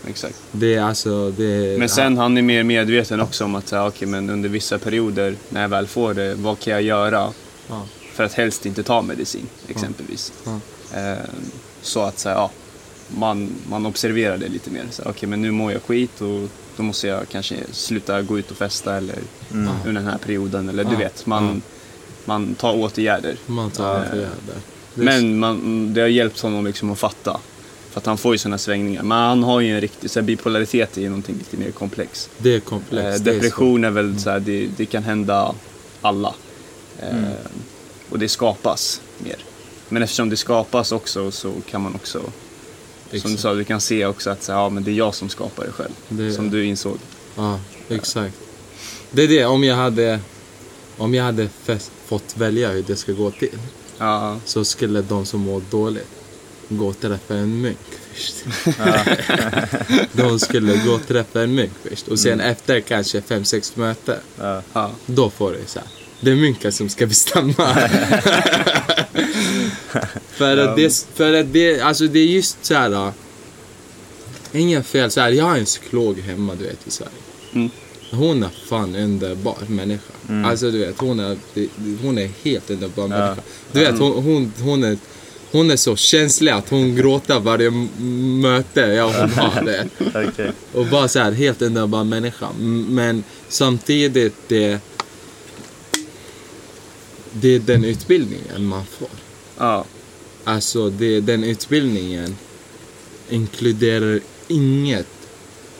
[0.09, 0.41] exakt.
[0.51, 4.29] Det är alltså, det Men sen han är mer medveten också om att okej men
[4.29, 7.33] under vissa perioder när jag väl får det, vad kan jag göra
[7.69, 7.85] Ja.
[8.13, 10.33] för att helst inte ta medicin exempelvis.
[10.45, 10.59] Ja.
[10.99, 11.17] Eh,
[11.81, 12.51] så att säga, ja,
[13.17, 14.83] man, man observerar det lite mer.
[14.91, 18.51] Så, Okej men nu mår jag skit och då måste jag kanske sluta gå ut
[18.51, 19.15] och festa eller
[19.51, 19.69] Mm.
[19.85, 20.69] under den här perioden.
[20.69, 20.97] Eller du Ja.
[20.97, 21.61] vet, man,
[22.25, 23.35] man tar åtgärder.
[23.45, 24.27] man tar Ja.
[24.95, 27.39] Det är Men man, det har hjälpt honom liksom att fatta.
[27.97, 29.03] För att han får ju sådana svängningar.
[29.03, 32.29] Men han har ju en riktig, så här, bipolaritet är ju någonting lite mer komplex.
[32.37, 33.19] Det är Eh, komplext.
[33.27, 35.55] är depression är väl så här, det, det kan hända
[36.01, 36.33] alla.
[36.99, 37.31] Eh, Mm.
[38.09, 39.35] Och det skapas mer.
[39.89, 42.23] Men eftersom det skapas också så kan man också, så.
[42.23, 42.31] som
[43.11, 43.39] du Exakt.
[43.39, 45.65] sa, du kan se också att så här, ja, men det är jag som skapar
[45.65, 45.91] det själv.
[46.09, 46.97] Det- Som du insåg.
[47.35, 48.35] Ja, exakt.
[49.11, 50.19] Det är det, om jag hade,
[50.97, 53.57] om jag hade fest, fått välja hur det ska gå till
[53.97, 56.07] Ja, så skulle de som mår dåligt
[56.69, 57.77] gå och träffa en munk
[58.13, 58.35] först.
[60.13, 64.15] de skulle gå och träffa en munk först och sen efter kanske fem sex möten,
[64.39, 64.61] Ja.
[64.73, 65.87] ja, då får du så här.
[66.21, 67.53] Det är munken som ska bestämma.
[70.31, 72.91] för, att det, för att det, alltså det är just så här.
[73.07, 73.11] äh,
[74.51, 75.11] Inget fel.
[75.11, 77.11] Så här, jag har en psykolog hemma, du vet, i Sverige.
[77.53, 77.69] Mm.
[78.11, 80.13] Hon är fan underbar människa.
[80.45, 81.37] Alltså du vet, hon är,
[82.01, 83.41] hon är helt underbar människa.
[83.71, 84.97] Du vet, hon, hon, hon, är,
[85.51, 87.71] hon är så känslig att hon gråter varje
[88.41, 89.61] möte jag hon har.
[89.61, 89.87] Det.
[90.29, 90.51] Okej.
[90.73, 92.47] Och bara så här, helt underbar människa.
[92.89, 94.79] Men samtidigt, det,
[97.31, 99.09] det är den utbildningen man får.
[99.57, 99.85] Ja.
[100.43, 102.35] Alltså, det, den utbildningen
[103.29, 105.07] inkluderar inget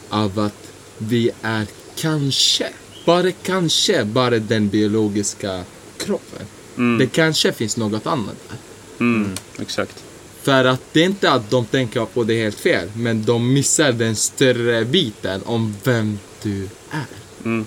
[0.10, 2.70] av att vi är kanske,
[3.06, 5.64] bara kanske, bara den biologiska
[5.98, 6.46] kroppen.
[6.78, 6.98] Mm.
[7.00, 8.58] Det kanske finns något annat där.
[9.00, 9.32] Mm.
[9.60, 10.04] Exakt.
[10.42, 13.92] För att det är inte att de tänker på det helt fel, men de missar
[13.92, 17.06] den större biten om vem du är.
[17.46, 17.66] Mm.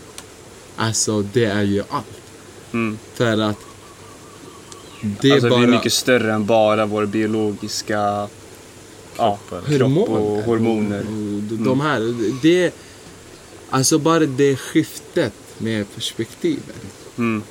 [0.77, 2.07] Alltså, det är ju allt.
[2.73, 2.99] Mm.
[3.15, 3.57] För att
[5.01, 5.59] det är alltså bara...
[5.61, 8.29] vi är mycket större än bara vår biologiska
[9.17, 11.01] ja, kropp och hormoner.
[11.01, 12.75] Och de- De här, det...
[13.71, 16.77] Alltså bara det skiftet med perspektivet.
[17.19, 17.43] Mm.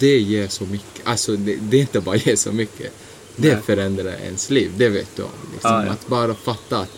[0.00, 1.00] Det ger så mycket.
[1.06, 2.92] Alltså det, det är inte bara ger så mycket.
[3.36, 3.62] Det Nej.
[3.66, 5.28] förändrar ens liv, det vet du om.
[5.52, 5.90] Liksom, Ja, ja.
[5.92, 6.90] Att bara fatta att...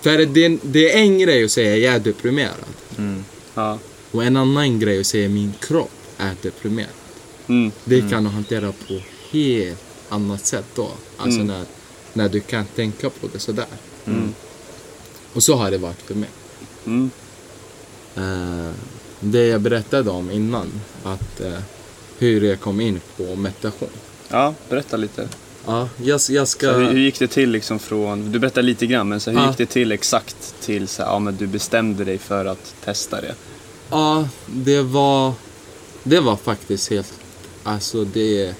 [0.00, 2.54] För det, det är en grej att säga jag är deprimerad.
[2.98, 3.24] Mm.
[3.54, 3.78] Ja.
[4.10, 6.90] Och en annan grej att säga min kropp är deprimerad.
[7.48, 7.72] Mm.
[7.84, 10.90] Det kan du hantera på helt annat sätt då.
[11.16, 11.46] Alltså Mm.
[11.46, 11.64] när,
[12.12, 13.66] när du kan tänka på det sådär.
[14.06, 14.34] Mm.
[15.32, 16.28] Och så har det varit för mig.
[16.86, 17.10] Mm.
[19.24, 20.66] Det jag berättade om innan,
[21.04, 21.52] att eh,
[22.18, 23.88] hur jag kom in på meditation.
[24.28, 25.28] ja, berätta lite.
[25.66, 26.72] Ja, jag, jag ska...
[26.72, 29.48] Hur, hur gick det till liksom från, du berättade lite grann, men så hur Ja.
[29.48, 33.20] gick det till exakt till så här, ja men du bestämde dig för att testa
[33.20, 33.34] det?
[33.90, 35.32] Ja, det var...
[36.02, 37.12] Det var faktiskt helt...
[37.62, 38.54] Alltså det...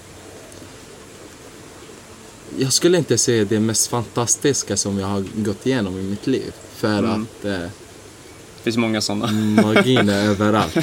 [2.58, 6.52] Jag skulle inte säga det mest fantastiska som jag har gått igenom i mitt liv.
[6.74, 7.10] För Mm.
[7.38, 7.66] att eh,
[8.62, 9.26] Det finns många sådana.
[9.62, 10.76] magin är överallt.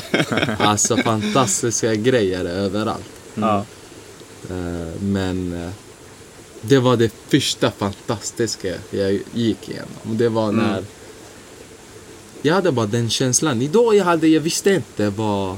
[0.60, 3.10] Alltså fantastiska grejer är överallt.
[3.36, 3.65] Ja.
[4.50, 5.70] Eh, men eh,
[6.62, 9.88] det var det första fantastiska jag gick igenom.
[10.18, 10.65] Det var Mm.
[10.65, 10.84] när
[12.42, 13.62] jag hade bara den känslan.
[13.62, 15.58] Idag jag hade, jag visste inte vad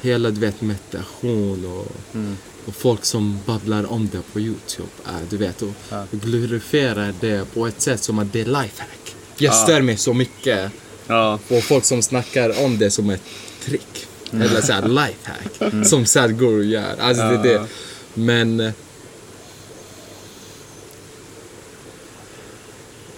[0.00, 2.36] hela du vet meditation och, Mm.
[2.66, 5.20] och folk som babblar om det på Youtube är.
[5.30, 6.04] Du vet, och Ja.
[6.10, 9.14] glorifierar det på ett sätt som att det är lifehack.
[9.36, 9.52] Jag Ja.
[9.52, 10.72] stör mig så mycket
[11.06, 11.38] Ja.
[11.48, 13.22] på folk som snackar om det som ett
[13.64, 14.06] trick.
[14.32, 15.86] Eller såhär lifehack.
[15.86, 16.96] Som Sadhguru gör.
[17.00, 17.60] Alltså det är Ja.
[17.60, 17.66] det.
[18.14, 18.60] Men...
[18.60, 18.72] eh,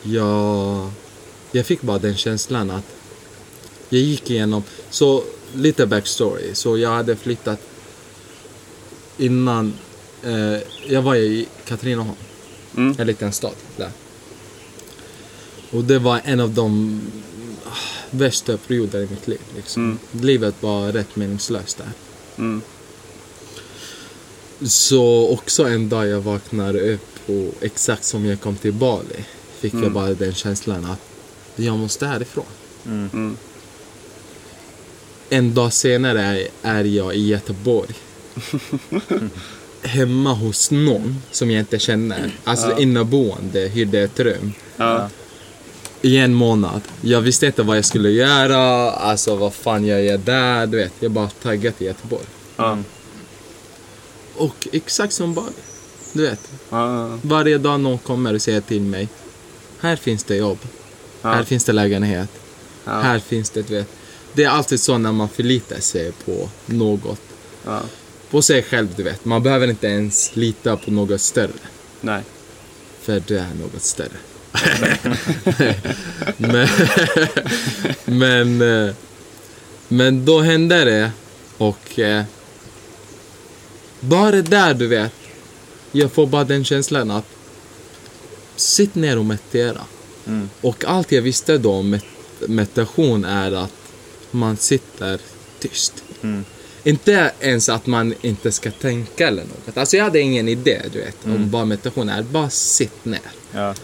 [0.03, 0.91] Jag...
[1.65, 2.85] Fick bara den känslan att
[3.89, 6.55] jag gick igenom, så lite backstory.
[6.55, 7.59] Så jag hade flyttat
[9.19, 9.75] innan,
[10.25, 10.57] eh,
[10.89, 12.17] jag var i Katrineholm,
[12.77, 12.95] Mm.
[12.99, 13.91] en liten stad där.
[15.71, 17.01] Och det var en av de
[18.13, 19.41] värsta perioder i mitt liv.
[19.57, 19.85] Liksom.
[19.85, 19.99] Mm.
[20.27, 21.89] Livet var rätt meningslöst där.
[22.39, 22.63] Mm.
[24.67, 29.25] Så också en dag jag vaknade upp och exakt som jag kom till Bali
[29.61, 29.93] fick jag Mm.
[29.93, 31.01] bara den känslan att
[31.57, 32.45] jag måste härifrån.
[32.87, 33.37] Mm.
[35.29, 37.95] En dag senare är, är jag i Göteborg.
[39.83, 42.33] Hemma hos någon som jag inte känner.
[42.45, 42.79] Alltså Ja.
[42.79, 44.53] inneboende, hyrde ett rum.
[44.77, 45.09] Ja.
[46.03, 46.81] I en månad.
[47.01, 48.91] Jag visste inte vad jag skulle göra.
[48.91, 50.67] Alltså vad fan gör jag där?
[50.67, 52.25] Du vet, jag bara taggat till Göteborg.
[52.57, 52.79] Ja.
[54.37, 55.53] Och exakt som Bali.
[56.13, 57.19] Du vet, Ja.
[57.23, 59.09] varje dag någon kommer och säger till mig.
[59.81, 60.59] Här finns det jobb.
[61.23, 61.45] Här Ja.
[61.45, 62.29] finns det lägenhet.
[62.85, 63.89] Här finns det, du vet.
[64.33, 67.21] Det är alltid så när man förlitar sig på något.
[68.31, 69.25] På sig själv, du vet.
[69.25, 71.51] Man behöver inte ens lita på något större.
[72.01, 72.23] Nej.
[73.01, 74.17] För det är något större.
[76.37, 76.69] Men,
[78.05, 78.95] men, eh,
[79.89, 81.11] men då hände det
[81.59, 82.25] och eh,
[84.01, 85.13] bara där du vet,
[85.93, 87.27] jag får bara den känslan att
[88.57, 89.81] sitt ner och meditera.
[90.27, 90.51] Mm.
[90.61, 92.03] Och allt jag visste då om med-
[92.49, 93.73] meditation är att
[94.31, 95.21] man sitter
[95.59, 96.05] tyst.
[96.23, 96.45] Mm.
[96.85, 99.77] Inte ens att man inte ska tänka eller något.
[99.77, 102.23] Alltså jag hade ingen idé, du vet, om vad meditation är.
[102.23, 103.21] Bara sitt ner.
[103.53, 103.75] Ja.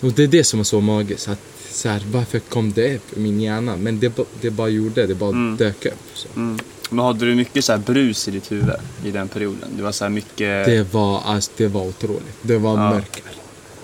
[0.00, 1.28] Och det är det som är så magiskt.
[1.28, 1.38] Att,
[1.72, 3.76] så här, varför kom det upp i min hjärna?
[3.76, 5.56] Men det, det bara gjorde, det bara Mm.
[5.56, 5.94] dök upp.
[6.14, 6.28] Så.
[6.36, 6.58] Mm.
[6.90, 9.68] Men hade du mycket så här brus i ditt huvud i den perioden?
[9.76, 10.66] Det var så mycket...
[10.66, 12.36] Det var, alltså, det var otroligt.
[12.42, 12.90] Det var Ja.
[12.90, 13.22] mörker.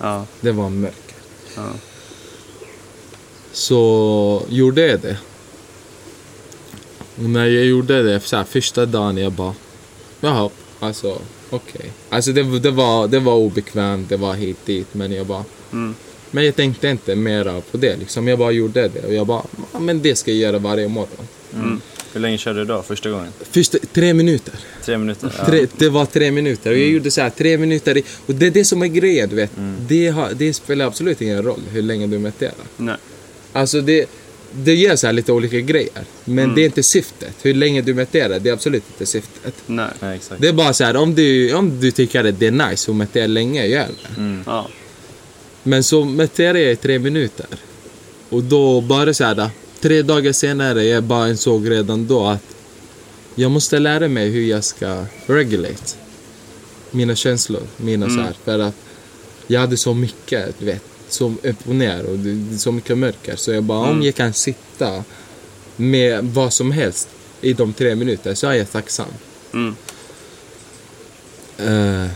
[0.01, 0.27] Ja.
[0.41, 1.15] Det var mörker.
[1.57, 1.69] Ja.
[3.53, 5.17] Så gjorde jag det.
[7.17, 9.55] Och när jag gjorde det, så här, första dagen jag bara,
[10.21, 10.51] jaha,
[10.81, 11.19] alltså,
[11.51, 11.93] okej.
[12.09, 15.45] Alltså det, det, var, det var obekvämt, det var hit dit, men jag bara...
[15.73, 15.95] Mm.
[16.37, 18.29] Men jag tänkte inte mera på det liksom.
[18.29, 21.81] Jag bara gjorde det och jag bara, ja, men det ska jag göra varje morgon.
[22.13, 23.33] Hur länge körde du då, första gången?
[23.51, 24.55] Första, tre minuter.
[24.85, 25.33] Tre minuter?
[25.39, 25.47] Ja.
[25.47, 28.47] Tre, det var tre minuter och jag gjorde så här tre minuter i, och det
[28.47, 29.51] är det som är grejen du vet.
[29.89, 32.55] Det, har, det spelar absolut ingen roll hur länge du mediterar.
[32.77, 32.97] Nej.
[33.53, 34.07] Alltså det,
[34.53, 36.05] det ger så här lite olika grejer.
[36.25, 37.35] Men det är inte syftet.
[37.43, 39.55] Hur länge du mediterar, det är absolut inte syftet.
[39.67, 39.91] Nej.
[40.01, 40.41] Nej, exakt.
[40.41, 42.97] Det är bara så här, om du, om du tycker att det är nice att
[42.97, 44.43] meditera länge, gör det.
[44.47, 44.69] Ja.
[45.67, 47.47] Men så mediterade jag i tre minuter.
[48.29, 49.51] Och då bara så här,
[49.81, 52.43] tre dagar senare, jag bara insåg redan då att
[53.35, 55.97] jag måste lära mig hur jag ska regulate
[56.91, 58.37] mina känslor, mina så här.
[58.45, 58.75] För att
[59.47, 62.19] jag hade så mycket, du vet, så upp och ner och
[62.59, 63.37] så mycket mörker.
[63.37, 65.05] Så jag bara, om jag kan sitta
[65.77, 67.09] med vad som helst
[67.41, 69.09] i de tre minuter så är jag tacksam.
[69.53, 69.77] Mm.
[71.59, 72.11] Eh,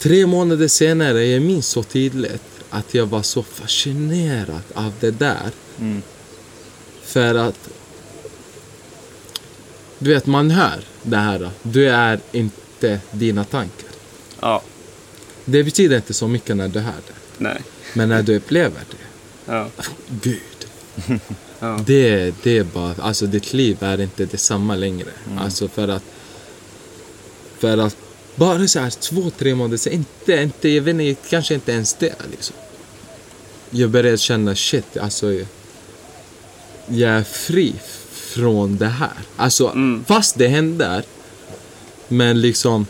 [0.00, 5.50] tre månader senare, jag minns så tydligt att jag var så fascinerad av det där.
[5.78, 6.02] Mm.
[7.02, 7.68] För att...
[9.98, 11.50] Du vet, man hör det här.
[11.62, 13.88] Du är inte dina tankar.
[14.40, 14.62] Ja.
[15.44, 17.14] Det betyder inte så mycket när du hör det.
[17.38, 17.62] Nej.
[17.94, 18.96] Men när du upplever det,
[19.52, 19.68] Ja.
[20.08, 20.40] Gud.
[21.62, 21.80] Ja.
[21.86, 25.08] Det, det är bara, alltså ditt liv är inte detsamma längre.
[25.26, 25.38] Mm.
[25.38, 26.02] Alltså för att,
[27.58, 27.96] för att
[28.34, 31.94] bara så här två, tre månader sen, inte, inte, jag vet inte, kanske inte ens
[31.94, 32.56] det liksom.
[33.70, 37.74] Jag började känna shit, alltså jag, är fri
[38.12, 39.12] från det här.
[39.36, 40.04] Alltså Mm.
[40.08, 41.04] fast det händer,
[42.08, 42.86] men liksom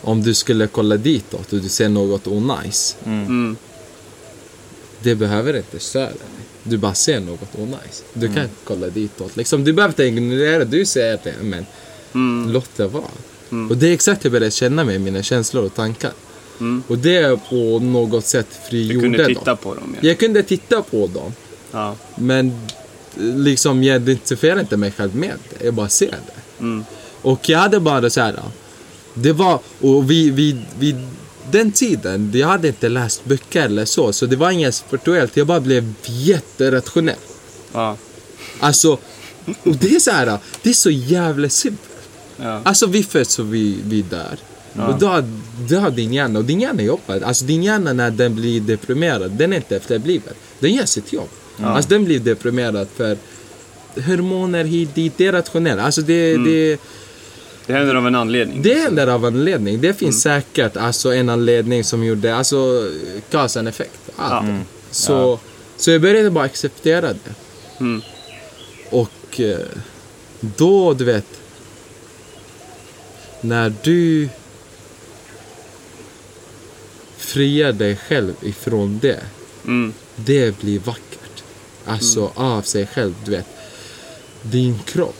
[0.00, 3.56] om du skulle kolla ditåt och du ser något onajs Mm.
[5.02, 6.16] det behöver inte störa dig.
[6.62, 8.02] Du bara ser något onajs.
[8.12, 9.36] Du kan kolla ditåt.
[9.36, 11.66] Liksom, du behöver inte ignorera du ser det, men
[12.14, 12.52] Mm.
[12.52, 13.04] låt det vara.
[13.70, 16.12] Och det är exakt det jag började känna med mina känslor och tankar.
[16.60, 16.82] Mm.
[16.88, 19.34] Och det på något sätt Du frigjorde kunde dem.
[19.34, 19.96] titta på dem.
[20.00, 20.08] Ja.
[20.08, 21.32] Jag kunde titta på dem,
[21.72, 21.96] Ja.
[22.16, 22.60] men
[23.16, 25.64] liksom, jag identifierar inte mig själv med det.
[25.64, 26.60] Jag bara ser det.
[26.60, 26.84] Mm.
[27.22, 28.34] Och jag hade bara så här.
[29.14, 30.96] Det var, och vid, vid, vid
[31.50, 35.36] den tiden, jag hade inte läst böcker eller så, så det var inget spirituellt.
[35.36, 37.16] Jag bara blev jätterationell.
[37.72, 37.96] Ja.
[38.60, 38.92] Alltså,
[39.62, 41.89] och det är så här, det är så jävla simpelt.
[42.42, 42.60] Ja.
[42.64, 44.38] Alltså vi föds och vi, vi dör.
[44.88, 45.24] Och då, har-
[45.68, 47.20] då har din hjärna, och din hjärna jobbar.
[47.20, 50.34] Alltså din hjärna när den blir deprimerad, den är inte efterbliven.
[50.58, 51.28] Den gör sitt jobb.
[51.62, 53.16] Alltså den blir deprimerad för
[54.06, 55.80] hormoner hit dit, det är rationellt.
[55.80, 56.80] Alltså det, det,
[57.66, 58.62] Det händer av en anledning.
[58.62, 59.80] det händer av en anledning.
[59.80, 62.88] Det finns säkert alltså, en anledning som gjorde, alltså
[63.30, 64.00] cause and effect.
[64.16, 64.48] Allt.
[64.48, 64.54] Ja.
[64.90, 65.38] Så,
[65.76, 67.34] så jag började bara acceptera det.
[67.80, 68.02] Mm.
[68.90, 69.58] Och eh,
[70.40, 71.26] då, du vet,
[73.40, 74.28] när du
[77.16, 79.20] friar dig själv ifrån det,
[79.64, 79.92] Mm.
[80.16, 81.42] det blir vackert.
[81.84, 83.46] Alltså av sig själv, du vet.
[84.42, 85.16] Din kropp,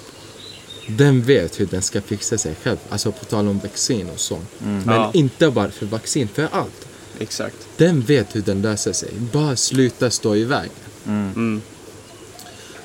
[0.87, 2.77] den vet hur den ska fixa sig själv.
[2.89, 4.49] Alltså på tal om vaccin och sånt.
[4.59, 5.11] Men Ja.
[5.15, 6.87] inte bara för vaccin, för allt.
[7.19, 7.57] Exakt.
[7.77, 9.09] Den vet hur den löser sig.
[9.33, 10.71] Bara sluta stå i vägen.
[11.07, 11.63] Mm.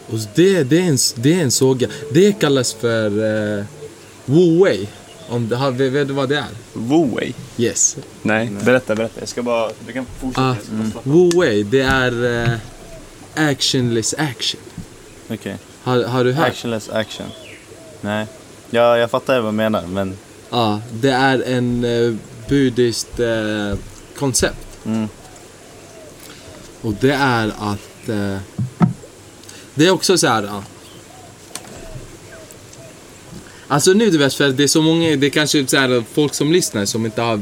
[0.10, 1.88] Och det, det, är en, det är en såga.
[2.12, 3.08] Det kallas för
[3.60, 3.66] uh,
[4.26, 4.88] Wu Wei.
[5.30, 6.48] Om det, vet vet du vad det är?
[6.74, 7.34] Wu-Wei.
[7.58, 7.98] Yes.
[8.22, 8.50] Nej.
[8.66, 9.20] berätta, berätta.
[9.20, 9.72] Jag ska bara...
[9.88, 10.42] Du kan fortsätta.
[10.50, 11.10] Ah, Jag ska bara slappa.
[11.10, 14.62] Wu Wei, det är eh, actionless action.
[15.30, 15.58] Okej.
[15.84, 16.48] Har, har du hört?
[16.48, 17.28] Actionless action.
[18.02, 18.26] Nej.
[18.70, 20.18] Ja, jag fattar vad du menar, men...
[20.50, 22.16] Ja, det är en uh,
[22.50, 23.78] buddhiskt eh,
[24.18, 24.68] koncept.
[24.86, 25.08] Mm.
[26.82, 28.10] Och det är att...
[28.10, 28.38] eh,
[29.76, 30.44] det är också så här...
[30.44, 30.64] ja.
[33.68, 36.34] Alltså nu du vet, för det är så många, det är kanske så här, folk
[36.34, 37.42] som lyssnar som inte har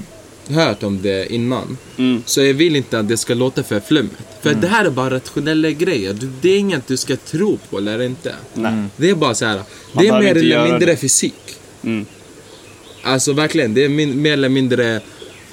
[0.50, 1.78] hört om det innan.
[1.98, 2.24] Mm.
[2.26, 4.22] Så jag vill inte att det ska låta för flummigt.
[4.42, 6.18] För det här är bara rationella grejer.
[6.42, 8.36] Det är inget du ska tro på eller inte.
[8.54, 8.84] Nej.
[8.98, 9.62] Det är bara så här.
[9.94, 10.98] Man Det är mer eller mindre det.
[10.98, 11.56] fysik.
[11.84, 12.06] Mm.
[13.04, 14.96] Alltså verkligen, det är min, mer eller mindre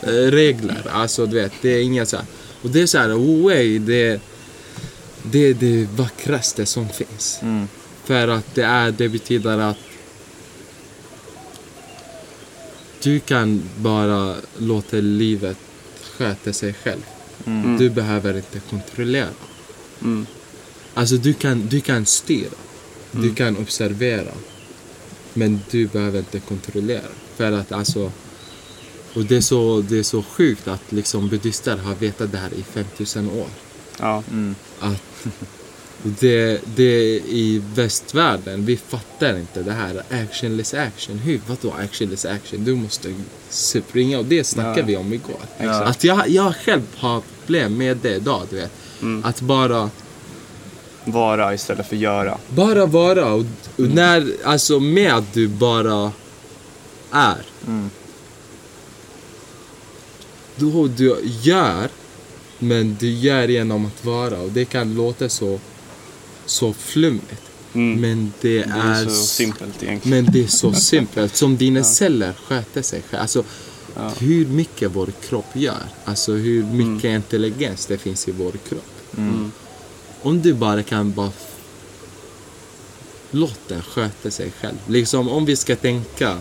[0.02, 0.86] eh, regler.
[0.92, 2.26] Alltså du vet, det är inga så här.
[2.62, 4.20] Och det är så här, way, det,
[5.22, 7.38] det är det vackraste som finns.
[7.42, 7.68] Mm.
[8.04, 9.76] För att det är, det betyder att
[13.02, 15.56] du kan bara låta livet
[16.02, 17.02] sköta sig själv.
[17.46, 17.78] Mm.
[17.78, 19.28] Du behöver inte kontrollera.
[20.02, 20.26] Mm.
[20.94, 22.50] Alltså du kan, du kan styra.
[23.12, 24.32] Du kan observera.
[25.34, 27.08] Men du behöver inte kontrollera.
[27.36, 28.12] För att alltså...
[29.14, 32.54] Och det är så, det är så sjukt att liksom buddister har vetat det här
[32.54, 33.48] i 5000 år.
[33.98, 34.22] Ja.
[34.30, 34.54] Mm.
[34.80, 35.26] Att
[36.02, 41.18] Det, det i västvärlden, vi fattar inte det här actionless action.
[41.18, 41.40] Hur?
[41.46, 42.64] Vadå actionless action?
[42.64, 43.14] Du måste
[43.48, 44.86] springa och det snackade Ja.
[44.86, 45.40] vi om igår.
[45.58, 45.88] Exakt.
[45.88, 48.70] Att jag, jag själv har problem med det idag, du vet.
[49.22, 49.90] Att bara,
[51.04, 52.38] Vara istället för göra.
[52.48, 53.40] bara vara och,
[53.76, 56.12] och när, alltså med att du bara
[57.12, 57.42] är.
[60.56, 61.88] Då du gör,
[62.58, 65.60] men du gör genom att vara och det kan låta så,
[66.50, 67.42] så flummigt.
[67.72, 68.00] Mm.
[68.00, 70.24] Men det, Det är är, så simpelt egentligen.
[70.24, 71.36] Men det är så simpelt.
[71.36, 73.20] Som dina celler sköter sig själv.
[73.22, 73.44] Alltså,
[74.18, 75.82] hur mycket vår kropp gör.
[76.04, 79.16] Alltså hur mycket intelligens det finns i vår kropp.
[80.22, 81.54] Om du bara kan bara f-
[83.30, 84.76] låt den sköta sig själv.
[84.86, 86.38] Liksom om vi ska tänka.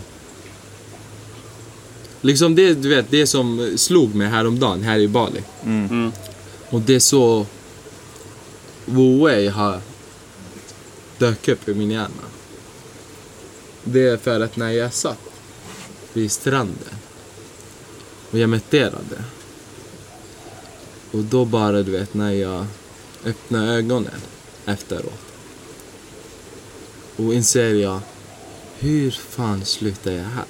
[2.20, 5.42] Liksom det, du vet, det som slog mig häromdagen här i Bali.
[5.64, 6.12] Mm.
[6.70, 7.46] Och det är så
[8.84, 9.80] Wu Wei har
[11.20, 12.24] dök upp i min hjärna.
[13.84, 15.18] Det är för att när jag satt
[16.12, 16.94] vid stranden
[18.30, 19.24] och jag mediterade.
[21.12, 22.66] Och då bara, du vet, när jag
[23.24, 24.20] öppnar ögonen
[24.66, 25.20] efteråt.
[27.16, 28.00] Och inser jag,
[28.78, 30.44] hur fan slutar jag här?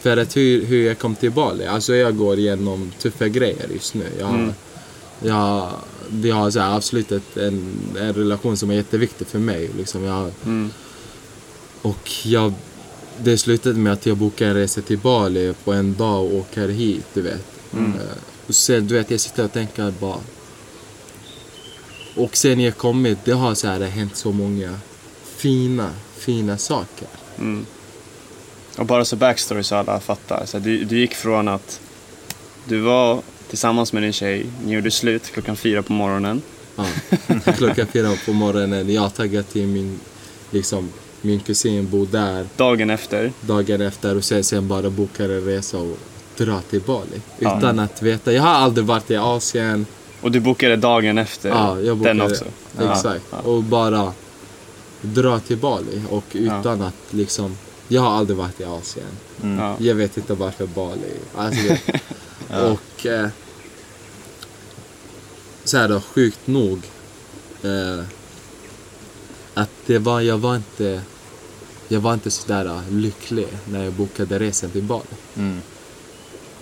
[0.00, 3.94] För att hur, hur jag kom till Bali, alltså jag går igenom tuffa grejer just
[3.94, 4.06] nu.
[4.18, 4.54] Jag, har-
[5.22, 5.72] jag,
[6.10, 9.70] vi har så här avslutat en, en relation som är jätteviktig för mig.
[9.78, 10.70] Liksom jag, Mm.
[11.82, 12.52] och jag,
[13.18, 16.68] det slutade med att jag bokade en resa till Bali på en dag och åker
[16.68, 17.44] hit, du vet.
[17.72, 18.02] Eh,
[18.46, 20.18] och sen, du vet, jag sitter och tänker bara...
[22.16, 24.78] Och sen jag kommit, det har så här hänt så många
[25.36, 27.08] fina, fina saker.
[27.38, 27.66] Mm.
[28.78, 30.46] Och bara så backstory så alla fattar.
[30.46, 31.80] Så du, du gick från att
[32.64, 36.42] du var tillsammans med din tjej, ni gjorde slut klockan fyra på morgonen.
[36.76, 36.84] Ja.
[37.56, 40.00] Klockan fyra på morgonen, jag taggar till min,
[40.50, 40.88] liksom,
[41.22, 45.78] min kusin bor där Dagen efter, dagen efter och sen, sen bara bokar en resa
[45.78, 45.98] och
[46.36, 47.20] drar till Bali.
[47.38, 47.58] Ja.
[47.58, 48.32] Utan att veta.
[48.32, 49.86] Jag har aldrig varit i Asien.
[50.20, 52.44] och du bokade dagen efter Ja, jag bokade, den också.
[52.80, 53.22] Exakt.
[53.30, 54.12] Ja, Och bara
[55.00, 56.02] dra till Bali.
[56.10, 57.56] Och utan att liksom...
[57.88, 59.06] Jag har aldrig varit i Asien.
[59.58, 59.76] ja.
[59.78, 61.12] Jag vet inte varför Bali.
[61.36, 61.74] Alltså,
[62.50, 63.06] Och...
[63.06, 63.28] Eh,
[65.64, 66.82] så här då, sjukt nog.
[67.62, 68.04] Eh,
[69.54, 71.02] att det var, jag var inte...
[71.88, 75.02] Jag var inte sådär eh, lycklig när jag bokade resan till Bali.
[75.36, 75.60] Mm.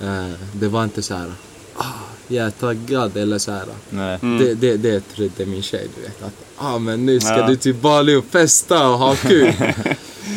[0.02, 1.32] Eh, det var inte så här.
[1.76, 1.84] Ah,
[2.28, 3.64] jag är taggad eller så här.
[3.90, 4.18] Nej.
[4.22, 4.38] Mm.
[4.38, 6.22] Det, det, det trodde min tjej, du vet.
[6.22, 7.46] Att ah, men nu ska Ja.
[7.46, 9.54] du till Bali och festa och ha kul.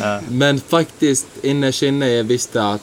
[0.00, 0.20] Ja.
[0.28, 2.82] Men faktiskt innerst inne jag visste att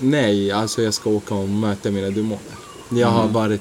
[0.00, 2.56] nej, alltså jag ska åka och möta mina demoner.
[2.88, 3.60] Jag har varit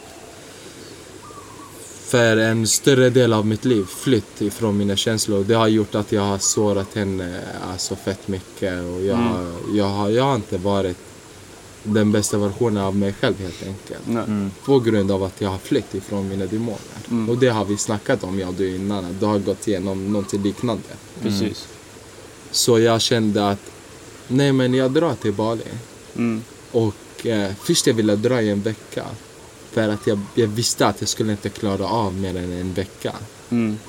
[2.10, 5.43] för en större del av mitt liv flytt ifrån mina känslor.
[5.43, 10.10] Det har gjort att jag har sårat henne alltså fett mycket och jag, jag, har,
[10.10, 10.97] jag har inte varit
[11.84, 14.02] den bästa versionen av mig själv helt enkelt.
[14.08, 14.49] Nej.
[14.65, 17.30] På grund av att jag har flytt ifrån mina demoner.
[17.30, 19.06] Och det har vi snackat om, jag och du innan.
[19.06, 20.84] Att du har gått igenom något liknande.
[21.21, 21.67] Precis.
[22.52, 23.71] Så jag kände att,
[24.28, 25.63] nej men jag drar till Bali.
[26.15, 26.43] Mm.
[26.72, 29.06] Och eh, först jag ville dra i en vecka.
[29.72, 33.15] För att jag, jag visste att jag skulle inte klara av mer än en vecka.
[33.50, 33.80] Mm.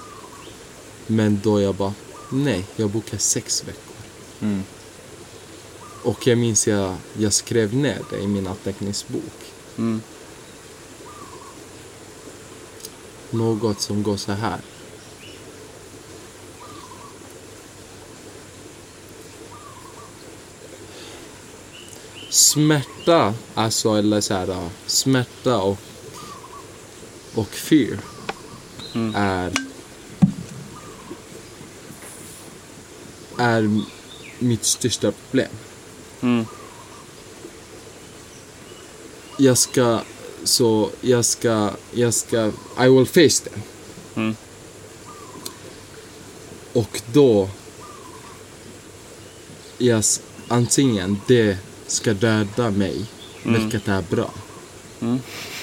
[1.06, 1.94] Men då jag bara,
[2.32, 3.94] nej, jag bokar sex veckor.
[4.40, 4.62] Mm.
[6.02, 9.52] Och jag minns jag, jag skrev ner det i min anteckningsbok.
[9.78, 10.02] Mm.
[13.30, 14.60] Något som går så här.
[22.50, 25.78] Smärta, alltså eller så här, smärta och,
[27.34, 27.98] och fear
[28.94, 29.14] Mm.
[29.14, 29.52] är
[33.38, 33.82] är
[34.38, 35.48] mitt största problem.
[36.20, 36.46] Mm.
[39.38, 40.00] Jag ska,
[40.44, 43.62] så jag ska, jag ska, I will face them.
[44.14, 44.36] Mm.
[46.72, 47.48] Och då,
[49.78, 51.58] yes, antingen det
[51.90, 53.04] ska döda mig,
[53.44, 53.60] Mm.
[53.62, 54.30] vilket är bra.
[55.00, 55.18] Mm.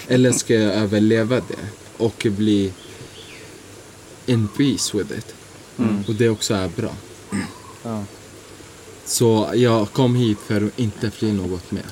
[0.08, 1.68] Eller ska jag överleva det
[1.98, 2.74] och bli
[4.26, 5.36] in peace with it.
[5.78, 6.04] Mm.
[6.08, 6.92] Och det också är bra.
[7.84, 8.04] Ja.
[9.06, 11.86] Så jag kom hit för att inte fly något mer.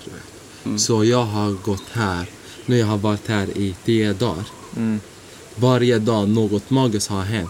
[0.66, 0.80] Mm.
[0.80, 2.30] Så jag har gått här,
[2.66, 4.46] nu jag har varit här i tio dagar.
[4.78, 5.00] Mm.
[5.56, 7.50] Varje dag något magiskt har hänt.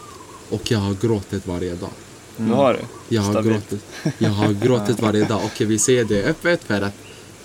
[0.49, 1.89] Och jag har gråtit varje dag.
[2.37, 3.15] Du har det?
[3.15, 3.69] Jag har, Stabilt.
[3.69, 3.85] gråtit,
[4.17, 6.93] jag har gråtit varje dag och jag vill säga det öppet för att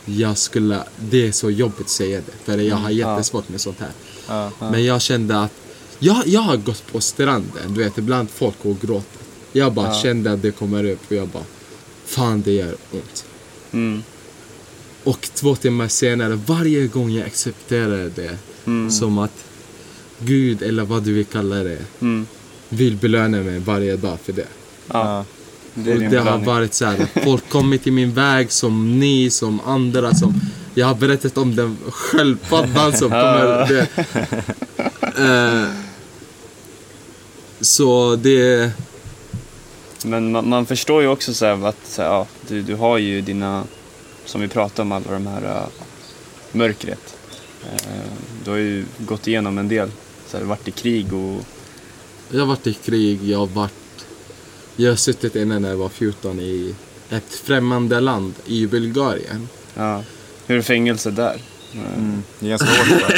[0.05, 2.33] jag skulle, det är så jobbigt att säga det.
[2.53, 3.91] För jag har jättesvårt med sånt här.
[4.29, 4.51] Ja.
[4.71, 5.53] Men jag kände att
[6.03, 9.21] Jag, jag har gått på stranden, du vet, ibland folk och gråter.
[9.53, 9.95] Jag bara Ja.
[10.03, 11.45] kände att det kommer upp och jag bara,
[12.07, 13.25] fan det gör ont.
[13.73, 14.03] Mm.
[15.05, 18.91] Och två timmar senare, varje gång jag accepterade det Mm.
[18.91, 19.45] som att
[20.19, 22.27] Gud, eller vad du vill kalla det, Mm.
[22.69, 24.47] vill belöna mig varje dag för det.
[24.93, 25.25] Ja.
[25.75, 30.15] Det det har varit så här, folk kommit i min väg som ni, som andra,
[30.15, 30.41] som...
[30.75, 33.69] Jag har berättat om den sköldpaddan som kommer...
[33.69, 33.87] Det,
[35.19, 35.69] eh,
[37.61, 38.71] så det...
[40.05, 42.99] Men man, man förstår ju också så här att så här, ja, du, du har
[42.99, 43.65] ju dina,
[44.25, 45.67] som vi pratade om, alla de här uh,
[46.53, 47.17] mörkret.
[47.65, 48.11] Eh,
[48.45, 49.91] du har ju gått igenom en del,
[50.27, 51.45] så här, varit i krig och
[52.31, 53.73] Jag har varit i krig, jag har varit...
[54.81, 56.75] Jag har suttit inne när jag var 14 i
[57.11, 59.49] ett främmande land i Bulgarien.
[59.75, 60.03] ja,
[60.47, 61.37] hur är fängelse där?
[61.75, 62.23] Mm.
[62.39, 63.13] Det är ganska hårt?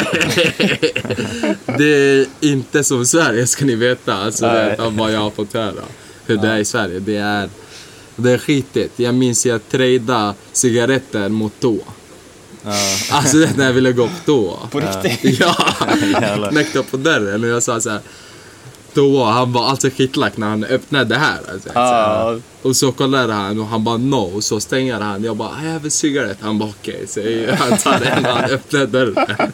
[1.78, 5.54] Det är inte som Sverige ska ni veta, alltså det, av vad jag har fått
[5.54, 5.82] höra.
[6.26, 6.98] Hur det är i Sverige.
[6.98, 7.48] Det är,
[8.16, 8.92] det är skitigt.
[8.96, 11.84] Jag minns jag tradea cigaretter mot toa.
[12.64, 12.72] Ja.
[13.10, 14.68] Alltså det, när jag ville gå på toa.
[14.70, 15.40] På riktigt?
[15.40, 15.54] Ja!
[16.50, 18.00] Knäckte på dörren och jag sa så här.
[18.94, 21.38] Toa, han var alltså skitlack när han öppnade det här.
[21.52, 21.68] Alltså.
[21.74, 25.24] Ja, Och så kollade han och han bara no, och så stänger han.
[25.24, 26.36] Jag bara I have a cigarette.
[26.44, 27.04] Han bara okej.
[27.08, 27.20] Så
[27.58, 29.52] han tar den och han öppnar dörren.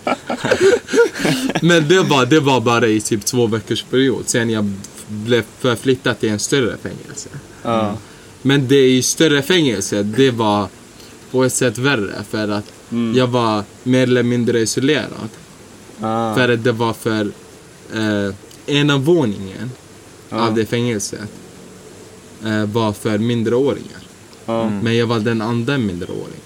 [1.63, 4.23] Men det var, det var bara i typ två veckors period.
[4.27, 4.73] Sen jag
[5.09, 7.29] blev förflyttad till en större fängelse.
[7.63, 7.97] ja,
[8.43, 10.69] Men det i större fängelse, det var
[11.31, 12.15] på ett sätt värre.
[12.31, 13.17] För att Mm.
[13.19, 15.29] jag var mer eller mindre isolerad.
[16.01, 17.21] ja, För att det var för
[17.95, 18.35] eh,
[18.69, 19.71] ena våningen
[20.31, 20.47] Ja.
[20.47, 21.29] av det fängelset
[22.45, 24.03] eh, var för mindreåringar.
[24.47, 24.71] ja.
[24.83, 26.41] Men jag var den andra mindreåringen.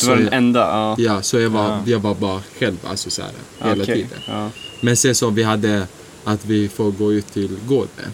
[0.00, 0.60] Du var den enda?
[0.60, 0.94] Ja.
[0.98, 1.82] ja, så jag var, Ja.
[1.86, 3.30] jag var bara själv, alltså så här,
[3.70, 4.18] hela Okej, tiden.
[4.28, 4.50] Ja.
[4.80, 5.86] Men sen så vi hade
[6.24, 8.12] att vi får gå ut till gården.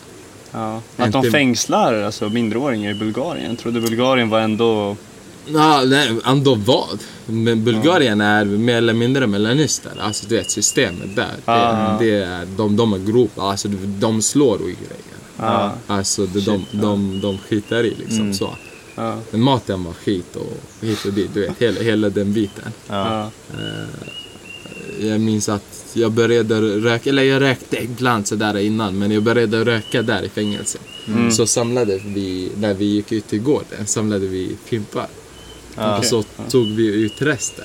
[0.52, 0.80] Ja.
[0.96, 3.50] Att de fängslar alltså, minderåringar i Bulgarien.
[3.50, 4.96] Jag trodde Bulgarien var ändå...
[5.53, 6.99] Ja, nej, ändå vad?
[7.26, 9.99] Men Bulgarien är mer eller mindre Mellanöstern.
[10.01, 11.34] Alltså du vet systemet där.
[11.44, 11.96] Ja.
[12.01, 13.68] Det, det är, de, de är grova, alltså
[14.01, 15.05] de slår och grejer.
[15.36, 15.72] Ja.
[15.86, 18.34] Alltså de, de, de, de skitar i liksom Mm.
[18.34, 18.51] så.
[18.94, 19.18] Ja.
[19.30, 22.72] Men maten var skit och hit och dit, du vet hela, hela den biten.
[22.88, 23.30] Ja.
[25.01, 29.64] Jag minns att jag började röka, eller jag rökte ibland sådär innan, men jag började
[29.64, 30.80] röka där i fängelset.
[31.07, 31.30] Mm.
[31.30, 35.07] Så samlade vi, när vi gick ut till gården, samlade vi fimpar.
[35.78, 35.98] Ja.
[35.98, 37.64] Och så tog vi ut rester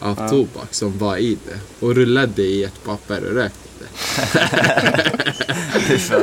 [0.00, 0.28] av Ja.
[0.28, 3.84] tobak som var i det och rullade i ett papper och rökte det.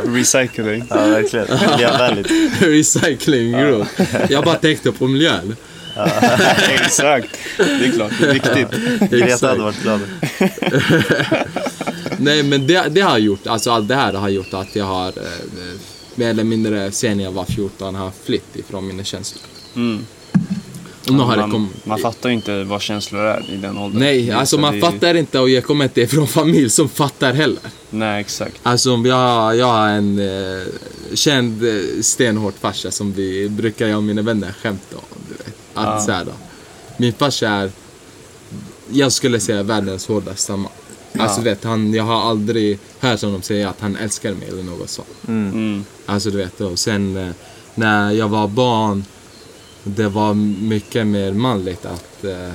[0.18, 0.84] Recycling.
[0.90, 1.48] ja, verkligen.
[1.72, 2.32] Miljövänligt.
[2.62, 3.88] Recycling group.
[4.30, 5.56] Jag bara tänkte på miljön.
[6.70, 7.38] Exakt.
[7.58, 8.68] Det är klart, det är viktigt.
[9.12, 10.02] Greta hade varit glad.
[12.18, 15.08] Nej men det, det har gjort, alltså allt det här har gjort att jag har
[15.08, 15.14] eh,
[16.16, 19.42] mer eller mindre sen jag var 14 har flytt ifrån mina känslor.
[19.76, 20.06] Mm.
[20.34, 20.46] Och nu har
[21.01, 24.00] det man, man fattar ju inte vad känslor är i den åldern.
[24.00, 27.34] Nej, alltså så man det- fattar inte och jag kommer inte ifrån familj som fattar
[27.34, 27.60] heller.
[27.90, 28.56] Nej, exakt.
[28.64, 30.66] Alltså jag, jag har en eh,
[31.14, 35.18] känd eh, stenhård farsa som vi brukar jag och mina vänner skämta om.
[35.30, 35.48] Du vet.
[35.74, 36.00] Att Ja.
[36.00, 36.32] så här då.
[36.98, 37.72] Min farsa är,
[38.92, 40.72] jag skulle säga världens hårdaste man.
[41.20, 44.64] Alltså du vet, han, jag har aldrig hört honom säga att han älskar mig eller
[44.64, 45.08] något sånt.
[45.28, 45.52] Mm.
[45.54, 45.86] Mm.
[46.06, 47.30] Alltså du vet, och sen eh,
[47.76, 49.06] när jag var barn,
[49.84, 52.52] det var mycket mer manligt att, eh,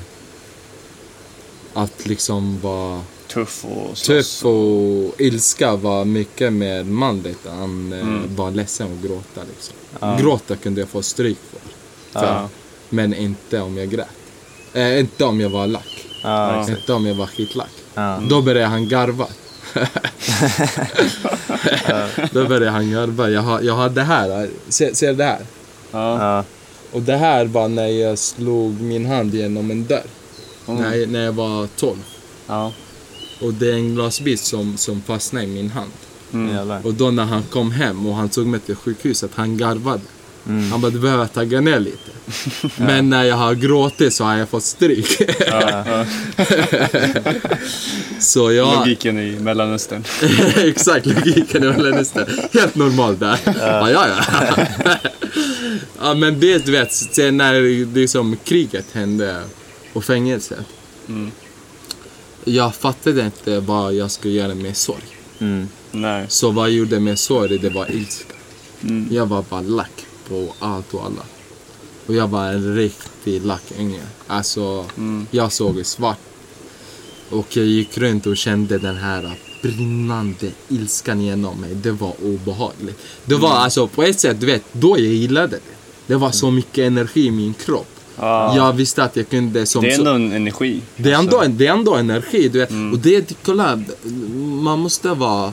[1.74, 4.02] att liksom vara Tuff och slåss.
[4.38, 8.36] tuff och ilska var mycket mer manligt än eh, Mm.
[8.36, 9.74] vara ledsen och gråta liksom.
[10.00, 10.16] Ja.
[10.20, 11.60] Gråta kunde jag få stryk för.
[12.20, 12.48] för Ja.
[12.88, 14.08] Men inte om jag grät.
[14.72, 16.06] Eh, inte om jag var lack.
[16.22, 16.68] Ja.
[16.68, 17.70] Inte om jag var skitlack.
[18.28, 19.26] Då började han garva.
[22.32, 23.30] Då började han garva.
[23.30, 24.48] Jag har, jag har det här.
[24.68, 25.40] Ser, ser du det här?
[26.97, 30.07] Och det här var när jag slog min hand genom en dörr.
[30.68, 30.82] Mm.
[30.82, 31.97] När, jag, när jag var 12.
[32.47, 32.72] Ja.
[33.40, 35.90] Och det är en glasbit som, som fastnade i min hand.
[36.32, 36.70] Mm.
[36.84, 40.01] Och då när han kom hem och han tog mig till sjukhuset, han garvade.
[40.49, 40.70] Mm.
[40.70, 42.11] Han behöver tagga ner lite.
[42.76, 45.20] Men när jag har gråtit så har jag fått stryk.
[45.47, 45.84] Ja.
[45.86, 46.05] Ja.
[48.20, 48.78] så jag...
[48.78, 50.05] Logiken i Mellanöstern.
[50.57, 53.38] Exakt, logiken väl nästan helt normalt där.
[53.44, 54.97] Ja, ja, ja.
[56.01, 59.42] ja, men det du vet, sen när liksom kriget hände
[59.92, 60.59] och fängelset.
[61.09, 61.30] Mm.
[62.44, 65.16] Jag fattade inte vad jag skulle göra med sorg.
[65.38, 65.68] Mm.
[65.90, 66.26] Nej.
[66.28, 68.34] Så vad jag gjorde med sorg, det var ilska.
[68.82, 69.09] Mm.
[69.11, 71.22] Jag var bara lack på allt och alla.
[72.06, 74.00] Och jag var en riktig lackunge.
[74.26, 75.26] Alltså, Mm.
[75.30, 76.18] jag såg svart.
[77.30, 81.74] Och jag gick runt och kände den här brinnande ilskan genom mig.
[81.74, 82.98] Det var obehagligt.
[83.24, 85.60] Det var alltså på ett sätt, du vet, då jag gillade det.
[86.06, 87.86] Det var så mycket energi i min kropp.
[88.18, 88.56] Ja.
[88.56, 90.80] Jag visste att jag kunde som Det är ändå en energi.
[90.96, 92.70] det är ändå, Alltså, det är ändå energi, du vet.
[92.92, 93.82] Och det, kolla,
[94.62, 95.52] man måste vara...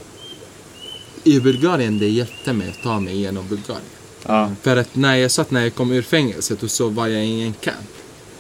[1.24, 3.84] I Bulgarien, det hjälpte mig att ta mig igenom Bulgarien.
[4.26, 4.52] Ja.
[4.62, 7.42] För att när jag satt, när jag kom ur fängelset och så var jag i
[7.42, 7.90] en camp.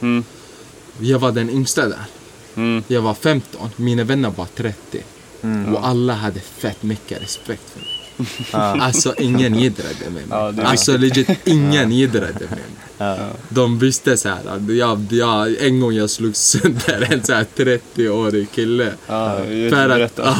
[0.01, 0.23] Mm.
[0.99, 2.05] Jag var den yngsta där.
[2.55, 2.83] Mm.
[2.87, 5.03] Jag var 15, mina vänner var 30.
[5.73, 7.92] Och alla hade fett mycket respekt för mig.
[8.51, 10.23] Alltså ingen jiddrade med mig.
[10.29, 12.59] Ja, alltså legit, ingen jiddrade med mig.
[12.97, 13.17] Ja.
[13.49, 17.45] De visste så här, att jag, jag, en gång jag slog sönder en så här
[17.55, 18.91] 30-årig kille.
[19.07, 19.37] Ja,
[19.69, 20.35] För att, berätta.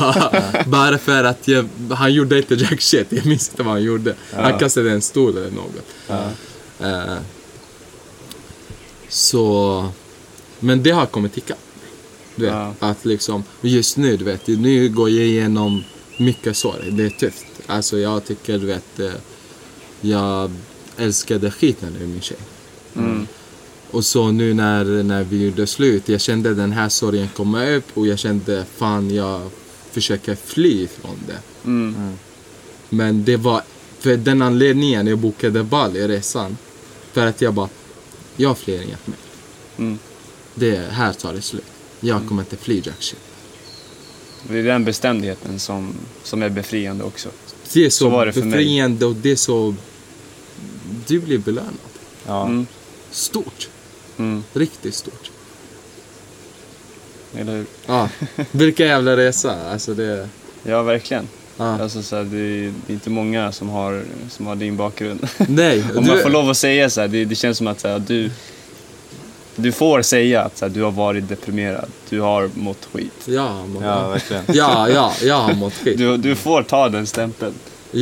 [0.66, 4.16] bara för att jag, han gjorde inte jack shit, jag minns inte vad han gjorde.
[4.36, 5.86] Han kastade en stol eller något.
[6.82, 7.16] Eh,
[9.10, 9.86] så,
[10.60, 11.58] men det har kommit ikapp.
[12.36, 12.74] Du vet, Ja.
[12.80, 15.84] att liksom, just nu, du vet, nu går jag igenom
[16.18, 16.92] mycket sorg.
[16.92, 17.46] Det är tufft.
[17.68, 19.12] Alltså jag tycker, du vet, eh,
[20.02, 20.52] jag
[20.98, 22.38] älskade skiten ur min tjej.
[22.96, 23.28] Mm.
[23.92, 27.98] Och så nu när, när vi gjorde slut, jag kände den här sorgen komma upp
[27.98, 29.50] och jag kände fan jag
[29.92, 31.68] försöker fly ifrån det.
[31.70, 32.14] Mm.
[32.90, 33.62] Men det var
[34.00, 36.58] för den anledningen jag bokade Bali, resan.
[37.12, 37.70] För att jag bara,
[38.36, 39.18] jag flyr inget mer.
[39.78, 40.00] Mm.
[40.56, 41.64] Det här tar det slut.
[42.00, 43.20] Jag kommer inte fly jack shit.
[44.48, 47.30] Det är den bestämdheten som, som är befriande också.
[47.74, 48.50] Det är så, Så var det för mig.
[48.52, 49.76] befriande och det är så...
[51.08, 51.74] Du blir belönad.
[52.28, 52.46] Ja.
[52.46, 52.68] Mm.
[53.12, 53.70] Stort.
[54.18, 54.44] Mm.
[54.54, 55.32] Riktigt stort.
[57.38, 57.66] Eller hur?
[57.86, 58.10] Ja,
[58.52, 59.56] vilken jävla resa.
[59.72, 60.30] Alltså det...
[60.64, 61.28] Ja, verkligen.
[61.58, 61.82] Ja.
[61.82, 65.28] Alltså, så här, det, är, det är inte många som har, som har din bakgrund.
[65.38, 67.80] Nej, Om du- man får lov att säga så här, det, det känns som att
[67.80, 68.32] så här, du,
[69.56, 73.14] du får säga att så här, du har varit deprimerad, du har mått skit.
[73.26, 74.44] Ja, man, ja, ja, verkligen.
[74.48, 75.98] ja, ja, jag har mått skit.
[75.98, 77.54] Du, du får ta den stämpeln.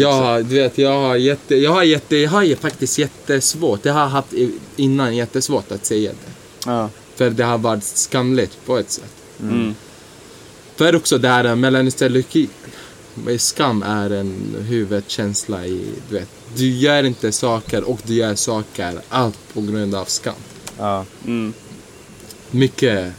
[0.06, 3.93] Har, du vet, jag har jätte, jag har jätte, jag har ju faktiskt jättesvårt, jag
[3.93, 4.34] har haft
[4.76, 6.32] innan jättesvårt att säga det.
[6.72, 6.89] Ja.
[7.16, 9.14] För det har varit skamligt på ett sätt.
[9.41, 9.76] Mm.
[10.76, 12.47] För också det här melanisteleuki.
[13.38, 18.99] Skam är en huvudkänsla i, du vet, du gör inte saker och du gör saker,
[19.10, 20.34] allt på grund av skam.
[20.78, 21.05] Ja.
[21.26, 21.53] Mm.
[22.51, 23.13] Mycket,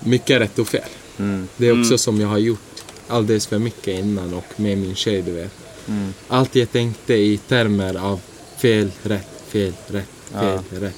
[0.00, 0.88] mycket rätt och fel.
[1.18, 1.48] Mm.
[1.56, 1.98] Det är också Mm.
[1.98, 2.60] som jag har gjort
[3.08, 5.52] alldeles för mycket innan och med min tjej, du vet.
[5.88, 6.14] Mm.
[6.28, 8.20] Allt jag tänkte i termer av
[8.56, 10.94] fel, rätt, fel, rätt, fel, rätt.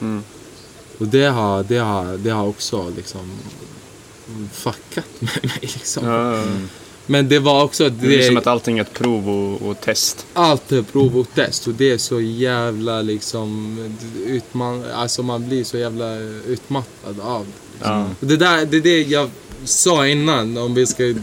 [0.00, 0.22] Mm.
[0.98, 3.30] Och det har, det har, det har också liksom
[4.52, 6.06] fuckat med mig liksom.
[6.06, 6.44] Ja, ja.
[7.06, 9.80] Men det var också, Det är det, som att allting är ett prov och, och
[9.80, 10.26] test.
[10.32, 13.78] allt är prov och test och det är så jävla liksom,
[14.26, 17.88] utman, alltså man blir så jävla utmattad av det.
[17.88, 18.06] Ja.
[18.20, 19.30] Det där, det är det jag
[19.64, 21.14] sa innan om vi ska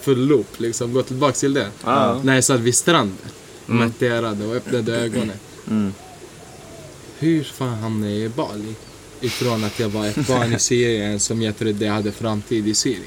[0.00, 1.68] full loop, liksom gå tillbaka till det.
[1.84, 2.20] Ja.
[2.22, 3.16] När jag satt vid stranden
[3.68, 3.78] Mm.
[3.78, 5.36] mediterade och öppnade ögonen.
[5.70, 5.92] Mm.
[7.18, 8.74] Hur fan hamnade jag i Bali?
[9.20, 12.74] Ifrån att jag var ett barn i Syrien som jag trodde jag hade framtid i
[12.74, 13.02] Syrien.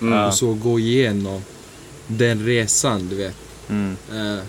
[0.00, 0.24] Mm.
[0.24, 1.42] Och så gå igenom
[2.06, 3.34] den resan, du vet.
[3.70, 3.96] Mm.
[4.12, 4.42] Eh,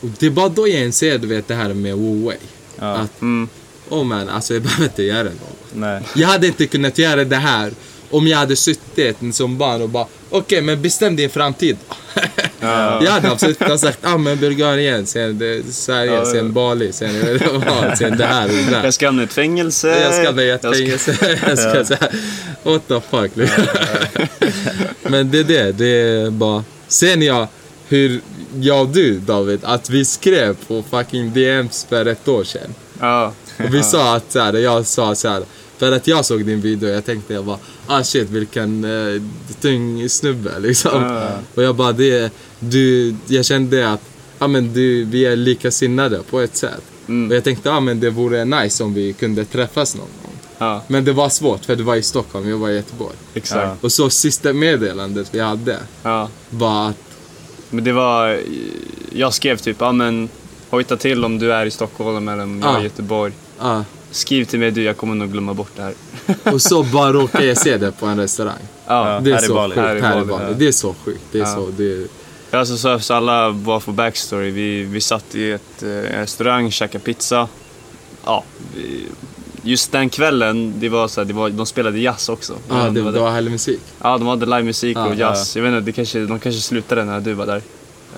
[0.00, 2.36] och det är bara då jag inser, du vet, det här med Wu Wei.
[2.78, 2.86] Ja.
[2.94, 3.48] Att, Mm.
[3.88, 5.58] oh man, alltså jag behöver inte göra något.
[5.72, 6.02] Nej.
[6.14, 7.72] Jag hade inte kunnat göra det här
[8.10, 11.76] om jag hade suttit som barn och bara, okej, men bestäm din framtid.
[12.60, 13.00] Ja.
[13.04, 17.10] Jag hade absolut kunnat sagt, ah men Bulgarien, sen det, Sverige, Ja, sen Bali, sen
[17.98, 18.84] sen det här och det där.
[18.84, 19.88] Jag ska hamna i ett fängelse.
[20.00, 21.38] Jag ska bli ett Jag ska- fängelse.
[21.46, 22.10] Jag ska säga,
[22.66, 23.30] what the fuck.
[25.02, 26.64] Men det är det, det är bara...
[26.88, 27.48] Sen jag,
[27.88, 28.20] hur
[28.60, 32.74] jag och du David, att vi skrev på fucking DMs för ett år sedan.
[33.00, 33.32] Ja.
[33.64, 35.42] Och vi sa att så här, jag sa så här,
[35.78, 39.22] för att jag såg din video, jag tänkte jag bara, ah shit vilken uh,
[39.60, 41.02] tung snubbe liksom.
[41.02, 41.30] Ja.
[41.54, 44.00] Och jag bara, det, du, jag kände att,
[44.38, 46.82] ja men du, vi är likasinnade på ett sätt.
[47.08, 47.30] Mm.
[47.30, 50.25] Och jag tänkte, ja men det vore nice om vi kunde träffas någon gång.
[50.58, 53.14] Ja, Men det var svårt för du var i Stockholm, jag var i Göteborg.
[53.34, 53.84] exakt.
[53.84, 56.28] Och så sista meddelandet vi hade Ja.
[56.50, 56.96] var att,
[57.70, 58.40] Men det var...
[59.12, 60.28] Jag skrev typ, ja men
[60.70, 62.80] hojta till om du är i Stockholm eller om jag är Ja.
[62.80, 63.32] i Göteborg.
[64.10, 65.94] Skriv till mig du, jag kommer nog glömma bort det här.
[66.52, 68.58] och så bara råkade jag se det på en restaurang.
[68.86, 69.20] Ja.
[69.24, 70.52] Det är så sjukt, Här i Bali, ja.
[70.58, 71.20] Det är så sjukt.
[71.32, 71.54] Det är Ja.
[71.54, 72.06] så, det,
[72.50, 74.50] Alltså så, så alla bara för backstory.
[74.50, 77.48] Vi, vi satt i ett, eh, en restaurang, käkade pizza.
[78.24, 78.44] Ja,
[78.74, 79.02] vi,
[79.66, 82.54] just den kvällen, det var så här, det var, de spelade jazz också.
[82.68, 83.80] ah, det, var det var härlig musik.
[84.02, 85.56] Ja, de hade livemusik Ja, och jazz.
[85.56, 87.56] Jag vet inte, det kanske, de kanske slutade när du var där.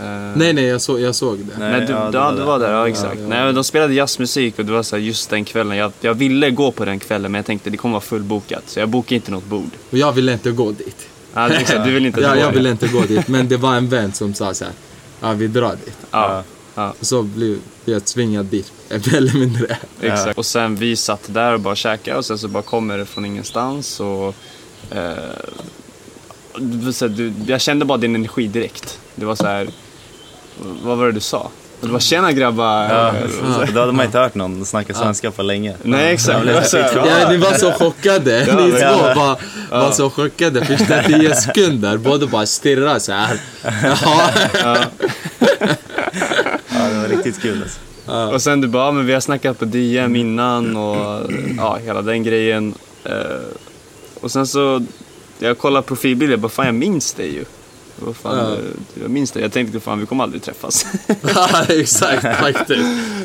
[0.00, 1.58] Eh, Nej, nej, jag, så, jag såg det.
[1.58, 1.70] Nej.
[1.72, 2.64] Men du, ja, ja, du var var det.
[2.66, 3.20] där, ja Ja, exakt.
[3.20, 3.28] ja.
[3.28, 5.76] Nej, men de spelade jazzmusik och det var så här, just den kvällen.
[5.76, 8.80] Jag, jag ville gå på den kvällen men jag tänkte det kommer vara fullbokat så
[8.80, 9.70] jag bokade inte något bord.
[9.90, 11.08] Och jag ville inte gå dit.
[11.34, 11.84] Ja, exakt.
[11.84, 14.12] Du vill inte Ja, gå jag ville inte gå dit, men det var en vän
[14.12, 14.72] som sa så här.
[15.20, 15.96] Ja, vi drar dit.
[16.10, 16.42] Ja,
[16.74, 18.72] ja, Och så blev jag tvingad dit,
[19.06, 19.76] mer eller mindre.
[20.00, 20.38] exakt.
[20.38, 23.24] Och sen vi satt där och bara käkade och sen så bara kommer det från
[23.24, 24.34] ingenstans och...
[24.90, 25.12] Eh,
[26.92, 28.98] så du, jag kände bara din energi direkt.
[29.14, 29.68] Det var så här...
[30.82, 31.50] Vad var det du sa?
[31.80, 32.82] Det var tjena grabbar.
[32.84, 33.12] Ja,
[33.74, 35.74] då hade man inte hört någon snacka svenska på länge.
[35.82, 36.38] Nej exakt.
[36.38, 38.46] Ja, Det var så här, Ja, ni var så chockade.
[38.46, 39.38] Ja, ni två var,
[39.70, 40.64] var så chockade.
[40.64, 43.40] Första tio sekunder, båda bara stirrade så här.
[43.62, 44.76] Ja.
[46.68, 47.80] Ja, det var riktigt kul alltså.
[48.32, 52.02] Och sen du bara, "Ja, men vi har snackat på DM innan och ja, hela
[52.02, 52.74] den grejen.
[53.04, 53.12] Eh,
[54.20, 54.84] och sen så,
[55.38, 57.44] jag kollade profilbilder, jag bara fan jag minns dig ju.
[58.00, 58.52] Vad fan, Ja.
[58.54, 58.58] eh,
[59.02, 59.42] jag minns dig.
[59.42, 60.86] Jag tänkte fan vi kommer aldrig träffas.
[61.34, 62.80] ja, exakt faktiskt.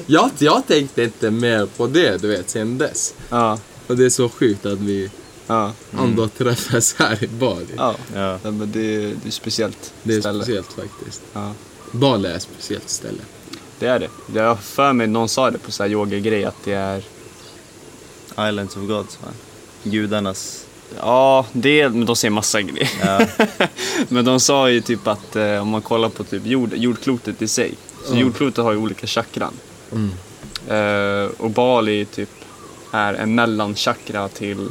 [0.05, 3.13] Jag, jag tänkte inte mer på det, du vet, sen dess.
[3.29, 5.09] ja, Och det är så sjukt att vi
[5.47, 7.65] ja, ändå träffas här i Bali.
[7.77, 7.95] ja.
[8.15, 8.39] Ja.
[8.43, 10.43] ja men det, det är speciellt Det är ställe.
[10.43, 11.21] speciellt faktiskt.
[11.34, 11.51] Ja,
[11.91, 13.21] Bali är ett speciellt ställe.
[13.84, 14.09] Det är det.
[14.39, 17.03] Jag har för mig, någon sa det på så här yoga-grej att det är
[18.49, 19.27] Islands of Gods, va?
[19.84, 20.65] Gudarnas...
[20.99, 22.89] Ja, det, men de säger massa grejer.
[23.05, 23.47] Ja,
[24.09, 27.47] Men de sa ju typ att eh, om man kollar på typ jord, jordklotet i
[27.47, 27.73] sig.
[28.05, 29.53] Så jordklotet har ju olika chakran.
[29.91, 30.11] Mm.
[30.67, 32.29] Eh, och Bali typ
[32.91, 34.69] är en mellanchakra till...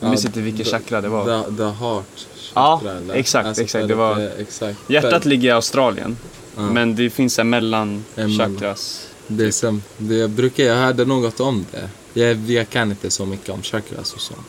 [0.00, 1.24] Jag minns Ja, inte vilket the- chakra det var.
[1.50, 3.14] The, the heart Ja, chakra, eller?
[3.14, 4.78] exakt, exakt, för det var- är- exakt.
[4.86, 6.16] Hjärtat ligger i Australien.
[6.58, 6.70] Ja.
[6.72, 8.04] Men det finns en mellan
[8.38, 9.08] chakras.
[9.26, 11.90] Det är som, det jag brukar, jag hörde något om det.
[12.20, 14.40] Jag, jag kan inte så mycket om chakras och sånt.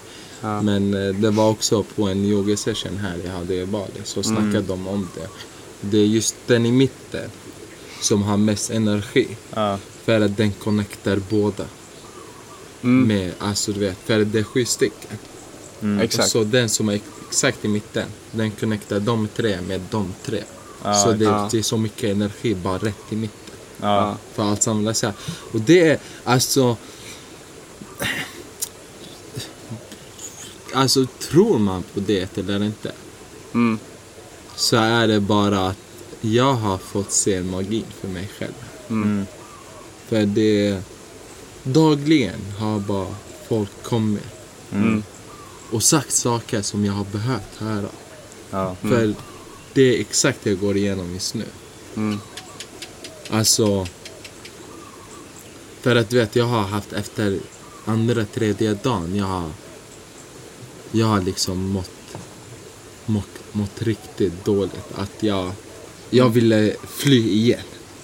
[0.42, 0.62] Ja.
[0.62, 4.20] Men eh, det var också på en yoga session här jag hade i Bali så
[4.22, 4.36] Mm.
[4.36, 5.28] snackade de om det.
[5.82, 7.30] Det är just den i mitten
[8.02, 9.28] som har mest energi.
[9.56, 11.66] ja, För att den connectar båda.
[12.84, 13.08] Mm.
[13.08, 15.18] Med, alltså du vet, för det är sju stycken.
[15.82, 16.30] mm, Exakt.
[16.30, 17.00] Så den som är
[17.30, 20.44] exakt i mitten, den connectar de tre med de tre.
[20.84, 21.48] Ja, så det, ja.
[21.52, 23.56] det är så mycket energi bara rätt i mitten.
[23.82, 25.14] ja, För allt samlas här.
[25.54, 26.78] Och det är alltså...
[30.74, 32.92] Alltså tror man på det eller inte
[33.54, 33.80] Mm.
[34.56, 35.78] så är det bara att
[36.22, 38.54] jag har fått se magin för mig själv.
[38.90, 39.26] mm,
[40.08, 40.78] För det...
[41.64, 43.08] Dagligen har bara
[43.48, 44.24] folk kommit
[44.72, 45.04] Mm.
[45.72, 47.90] och sagt saker som jag har behövt höra.
[48.52, 49.14] ja, För
[49.74, 51.46] det är exakt det jag går igenom just nu.
[51.96, 52.20] Mm.
[53.30, 53.88] Alltså...
[55.82, 57.40] För att du vet, jag har haft efter
[57.86, 59.50] andra, tredje dagen, jag har...
[60.92, 61.92] Jag har liksom mått,
[63.06, 64.92] mått, mått riktigt dåligt.
[64.96, 65.52] Att jag...
[66.10, 67.60] Jag ville fly igen.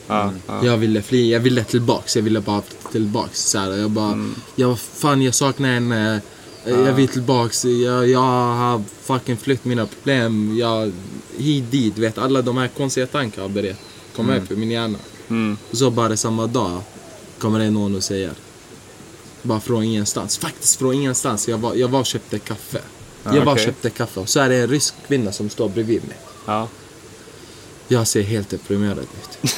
[0.08, 0.66] Ja, ja.
[0.66, 2.62] Jag ville fly, jag ville tillbaks, jag ville bara
[2.92, 3.42] tillbaks.
[3.50, 4.36] Så här, jag bara, Mm.
[4.56, 6.22] jag, fan jag saknar henne.
[6.66, 10.58] Jag vill tillbaks, jag, jag har fucking flytt mina problem.
[10.58, 10.92] Jag,
[11.38, 13.78] hit dit, vet alla de här konstiga tankarna börjat
[14.16, 14.98] komma upp i min hjärna.
[15.30, 15.58] Mm.
[15.72, 16.82] Så bara samma dag
[17.40, 18.32] kommer det någon och säger,
[19.42, 22.82] bara från ingenstans, faktiskt från ingenstans, jag var, jag var och köpte kaffe.
[23.24, 23.66] Jag var okej.
[23.66, 26.18] köpte kaffe och så är det en rysk kvinna som står bredvid mig.
[26.46, 26.68] Ja.
[27.88, 29.58] Jag ser helt deprimerad ut.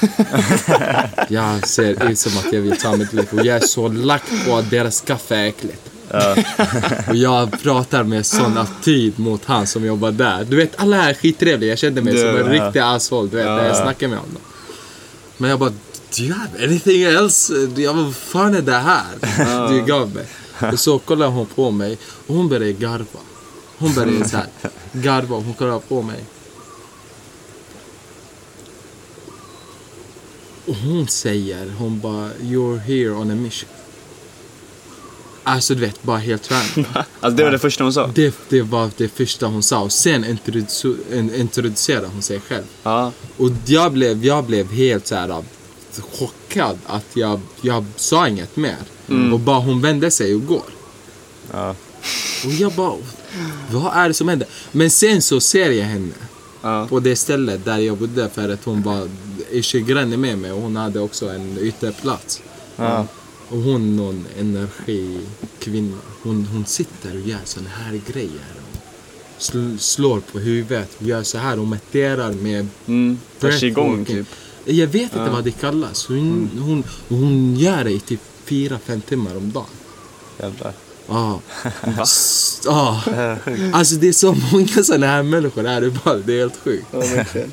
[1.29, 4.23] jag ser ut som att jag vill ta mitt liv och jag är så lack
[4.45, 5.91] på att deras kaffe är äckligt.
[7.09, 10.43] och jag pratar med sån attityd mot han som jobbar där.
[10.49, 11.69] Du vet, alla här är skittrevliga.
[11.69, 12.65] Jag kände mig Det- som en ja.
[12.65, 13.81] riktig asshole, du vet, när jag Ja.
[13.83, 14.41] snackar med honom.
[15.37, 17.53] Men jag bara, do you have anything else?
[17.75, 19.05] Jag bara, vad fan är det här?
[19.69, 20.25] Du gav mig.
[20.73, 21.97] Och så kollar hon på mig
[22.27, 23.19] och hon börjar garva.
[23.77, 24.47] Hon börjar så här
[24.91, 26.23] garva och hon kollar på mig.
[30.65, 33.69] Och hon säger, hon bara, you're here on a mission.
[35.49, 36.85] Alltså du vet, bara helt random.
[37.19, 38.07] Alltså det var det första hon sa?
[38.15, 42.63] Det, det var det första hon sa och sen introdu- in- introducerade hon sig själv.
[42.83, 43.11] Ja.
[43.37, 45.43] Och jag blev, jag blev helt så här
[46.19, 48.75] chockad att jag, jag sa inget mer.
[49.33, 50.63] Och bara hon vände sig och går.
[51.51, 51.75] ja,
[52.45, 52.95] Och jag bara,
[53.71, 54.47] vad är det som händer?
[54.71, 56.13] Men sen så ser jag henne
[56.61, 56.87] Ja.
[56.89, 59.09] på det stället där jag bodde för att hon var
[59.51, 62.41] i granne med mig och hon hade också en ytterplats.
[62.75, 63.07] ja,
[63.49, 65.97] Och hon någon energikvinna.
[66.23, 68.51] Hon, hon sitter och gör såna här grejer.
[68.71, 73.17] Och sl, slår på huvudet och gör så här och mediterar med Mm.
[73.39, 74.05] Breathwalking.
[74.05, 74.27] typ.
[74.65, 76.07] Jag vet inte vad det kallas.
[76.07, 79.65] Hon, hon, hon gör det i typ fyra fem timmar om dagen.
[80.39, 80.73] jävlar.
[81.07, 81.41] Ja.
[82.03, 83.03] S- ja.
[83.73, 86.23] Alltså det är så många sådana här människor här i Bali.
[86.25, 86.85] Det är helt sjukt.
[86.91, 87.51] Ja, verkligen.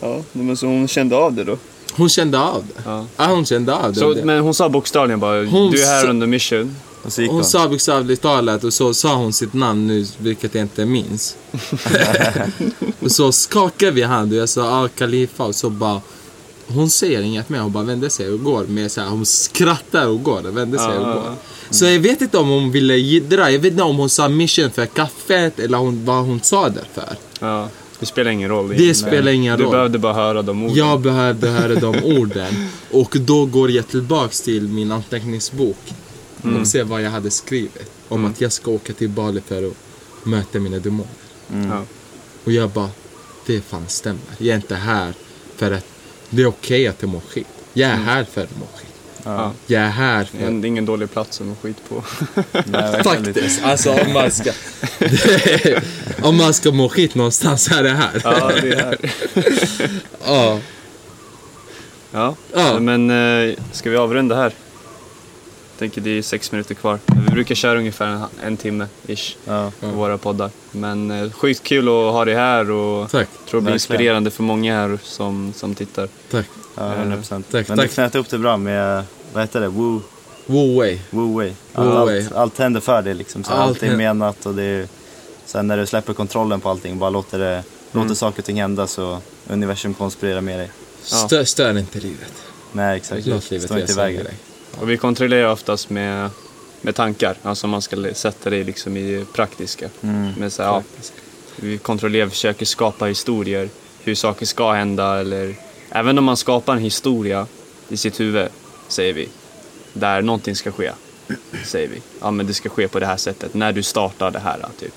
[0.00, 1.58] Ja, men så hon kände av det då?
[1.96, 2.82] Hon kände av det.
[2.84, 3.06] Ja.
[3.16, 4.00] Ja, hon kände av det.
[4.00, 4.24] Så, det.
[4.24, 6.76] men hon sa bokstavligen bara, Hon du är här under mission.
[7.02, 7.44] Och så gick Hon hon.
[7.44, 11.36] sa bokstavligt talat och så sa hon sitt namn nu, vilket jag inte minns.
[13.00, 16.00] och så skakade vi hand och jag sa ah, Khalifa och så bara
[16.66, 18.64] hon säger inget mer, hon bara vänder sig och går.
[18.64, 21.14] Med så här, hon skrattar och går vänder sig och Ja.
[21.14, 21.34] går.
[21.70, 24.70] Så jag vet inte om hon ville jiddra, jag vet inte om hon sa mission
[24.70, 27.16] för kaffet eller hon, vad hon sa det för.
[28.02, 28.68] Det spelar ingen roll.
[28.76, 29.72] Det spelar ingen Du roll.
[29.72, 30.76] behövde bara höra de orden.
[30.76, 32.68] Jag behövde höra de orden.
[32.90, 35.92] Och då går jag tillbaks till min anteckningsbok
[36.60, 37.90] och ser vad jag hade skrivit.
[38.08, 39.74] Om att jag ska åka till Bali för att
[40.26, 41.10] möta mina demoner.
[41.48, 41.82] Ja.
[42.44, 42.90] Och jag bara,
[43.46, 44.20] det fan stämmer.
[44.38, 45.14] Jag är inte här
[45.56, 45.86] för att
[46.30, 47.46] det är okej att jag mår skit.
[47.72, 48.91] Jag är här för att må skit.
[49.24, 49.52] Ja.
[49.66, 50.38] Jag är här för...
[50.38, 52.04] det är ingen dålig plats att skit på.
[52.64, 53.02] Nej.
[53.04, 54.50] Faktiskt, alltså om man ska...
[56.22, 58.20] om man ska må skit någonstans så är det här.
[58.24, 58.96] ja, det är här.
[60.26, 60.58] Ja.
[62.12, 62.78] Ja, Ja.
[62.80, 64.52] men eh, ska vi avrunda här?
[65.72, 66.98] Jag tänker det är sex minuter kvar.
[67.06, 69.72] Vi brukar köra ungefär en, en timme ish Ja.
[69.80, 70.50] på våra poddar.
[70.72, 74.42] Men eh, sjukt kul att ha dig här och Tack, tror det blir inspirerande för
[74.42, 76.08] många här som, som tittar.
[76.30, 76.46] tack.
[76.74, 77.46] Ja, 100 procent.
[77.50, 77.88] Tack, Men tack.
[77.88, 80.02] du knöt upp det bra med, vad heter det, woo,
[80.46, 81.00] Wu Wei.
[81.10, 81.52] woo way.
[81.72, 83.44] Woo Allt, allt, händer för dig liksom.
[83.44, 84.88] Så Allt allt är menat och det är,
[85.46, 87.62] sen när du släpper kontrollen på allting, bara låter, det,
[87.92, 89.18] låter saker och ting hända så
[89.48, 90.70] universum konspirerar med dig.
[91.10, 91.16] Ja.
[91.16, 92.32] Stör, stör inte livet.
[92.72, 94.26] Nej exakt, Låt livet stå inte i vägen.
[94.80, 96.30] Och vi kontrollerar oftast med,
[96.80, 99.88] med tankar, alltså man ska sätta det liksom i praktiska.
[100.00, 100.32] Mm.
[100.32, 100.82] Med så här, ja,
[101.56, 103.68] vi kontrollerar, försöker skapa historier,
[104.02, 105.54] hur saker ska hända eller
[105.94, 107.46] även om man skapar en historia
[107.88, 108.48] i sitt huvud,
[108.88, 109.28] säger vi,
[109.92, 110.92] där någonting ska ske,
[111.64, 112.02] säger vi.
[112.20, 114.94] Ja men det ska ske på det här sättet, när du startar det här typ.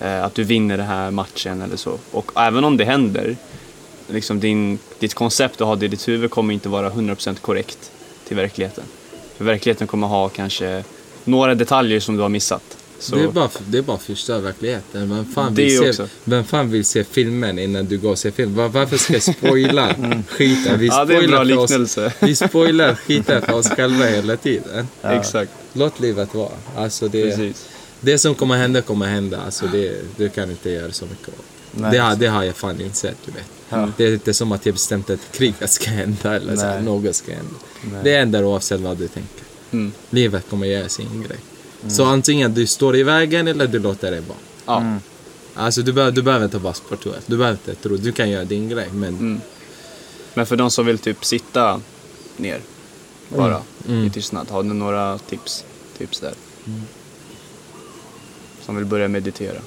[0.00, 1.98] Eh, att du vinner den här matchen eller så.
[2.10, 3.36] Och även om det händer,
[4.08, 7.90] liksom din, ditt koncept du har i ditt huvud kommer inte vara 100% korrekt
[8.28, 8.84] till verkligheten.
[9.36, 10.84] För verkligheten kommer ha kanske
[11.24, 12.79] några detaljer som du har missat.
[13.00, 15.14] Så, Det, är bara, det är bara att förstöra verkligheten.
[15.14, 16.08] Vem fan, vill se, också.
[16.24, 18.54] vem fan vill se filmen innan du går och ser film?
[18.54, 19.94] Var, varför ska jag spoila
[20.28, 20.78] skiten?
[20.78, 20.98] Vi Mm.
[20.98, 22.12] ja, det är en bra spoilar för oss, liknelse.
[22.20, 24.88] vi spoilar skiten för oss själva hela tiden.
[25.02, 25.10] Ja.
[25.12, 26.52] Exakt, Låt livet vara.
[26.76, 27.68] Alltså det, precis.
[28.00, 29.40] det som kommer hända kommer hända.
[29.40, 31.44] Alltså det, du kan inte göra så mycket åt.
[31.72, 33.44] Nej, Det har, det har jag fan insett, du vet.
[33.68, 33.88] Ja.
[33.96, 37.16] Det är inte som att jag bestämt att kriget ska hända eller så här, något
[37.16, 37.54] ska hända.
[37.82, 38.00] Nej.
[38.04, 39.44] Det händer oavsett vad du tänker.
[39.72, 39.92] Mm.
[40.10, 41.38] Livet kommer göra sin grej.
[41.88, 44.38] Så antingen du står i vägen eller du låter det vara.
[44.66, 44.98] Ja, Mm.
[45.54, 47.20] Alltså du, behöver, du behöver inte vara sportuell.
[47.26, 47.96] Du behöver inte tro.
[47.96, 48.88] Du kan göra din grej.
[48.92, 49.40] Men Mm.
[50.34, 51.80] Men för de som vill typ sitta
[52.36, 52.60] ner
[53.28, 54.06] bara Mm.
[54.06, 55.64] i tystnad, har du några tips?
[55.98, 56.34] Tips där?
[58.66, 59.58] Som vill börja meditera.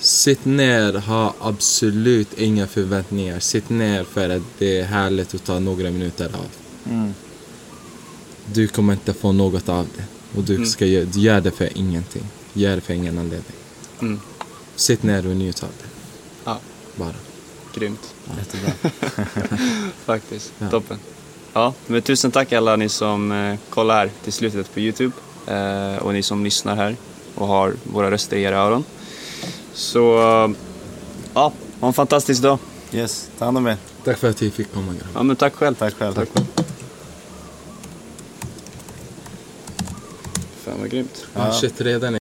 [0.00, 3.40] sitt ner, ha absolut inga förväntningar.
[3.40, 6.46] Sitt ner för att det är härligt att ta några minuter av.
[8.52, 10.04] Du kommer inte få något av det.
[10.38, 10.66] Och du Mm.
[10.66, 12.22] ska göra, du gör det för ingenting.
[12.52, 13.52] Gör det för ingen anledning.
[14.00, 14.20] Mm.
[14.76, 15.88] Sitt ner och njut av det.
[16.44, 16.58] Ja,
[16.96, 17.14] Bara.
[17.74, 18.14] grymt.
[18.38, 18.72] Jättebra.
[20.04, 20.52] Faktiskt.
[20.58, 20.70] Ja.
[20.70, 20.98] Toppen.
[21.52, 25.12] Ja, men tusen tack alla ni som eh, kollar här till slutet på Youtube.
[25.46, 26.96] Eh, och ni som lyssnar här
[27.34, 28.84] och har våra röster i era öron.
[29.72, 30.00] Så,
[31.34, 32.58] ja, ha en fantastisk dag.
[32.92, 33.76] Yes, ta hand om er.
[34.04, 34.94] Tack för att jag fick komma.
[35.14, 35.74] Ja, men tack själv.
[35.74, 36.14] Tack själv.
[36.14, 36.46] Tack själv.
[40.64, 41.26] Fan vad grymt.
[41.34, 41.52] Ja.
[41.52, 42.18] shit, redan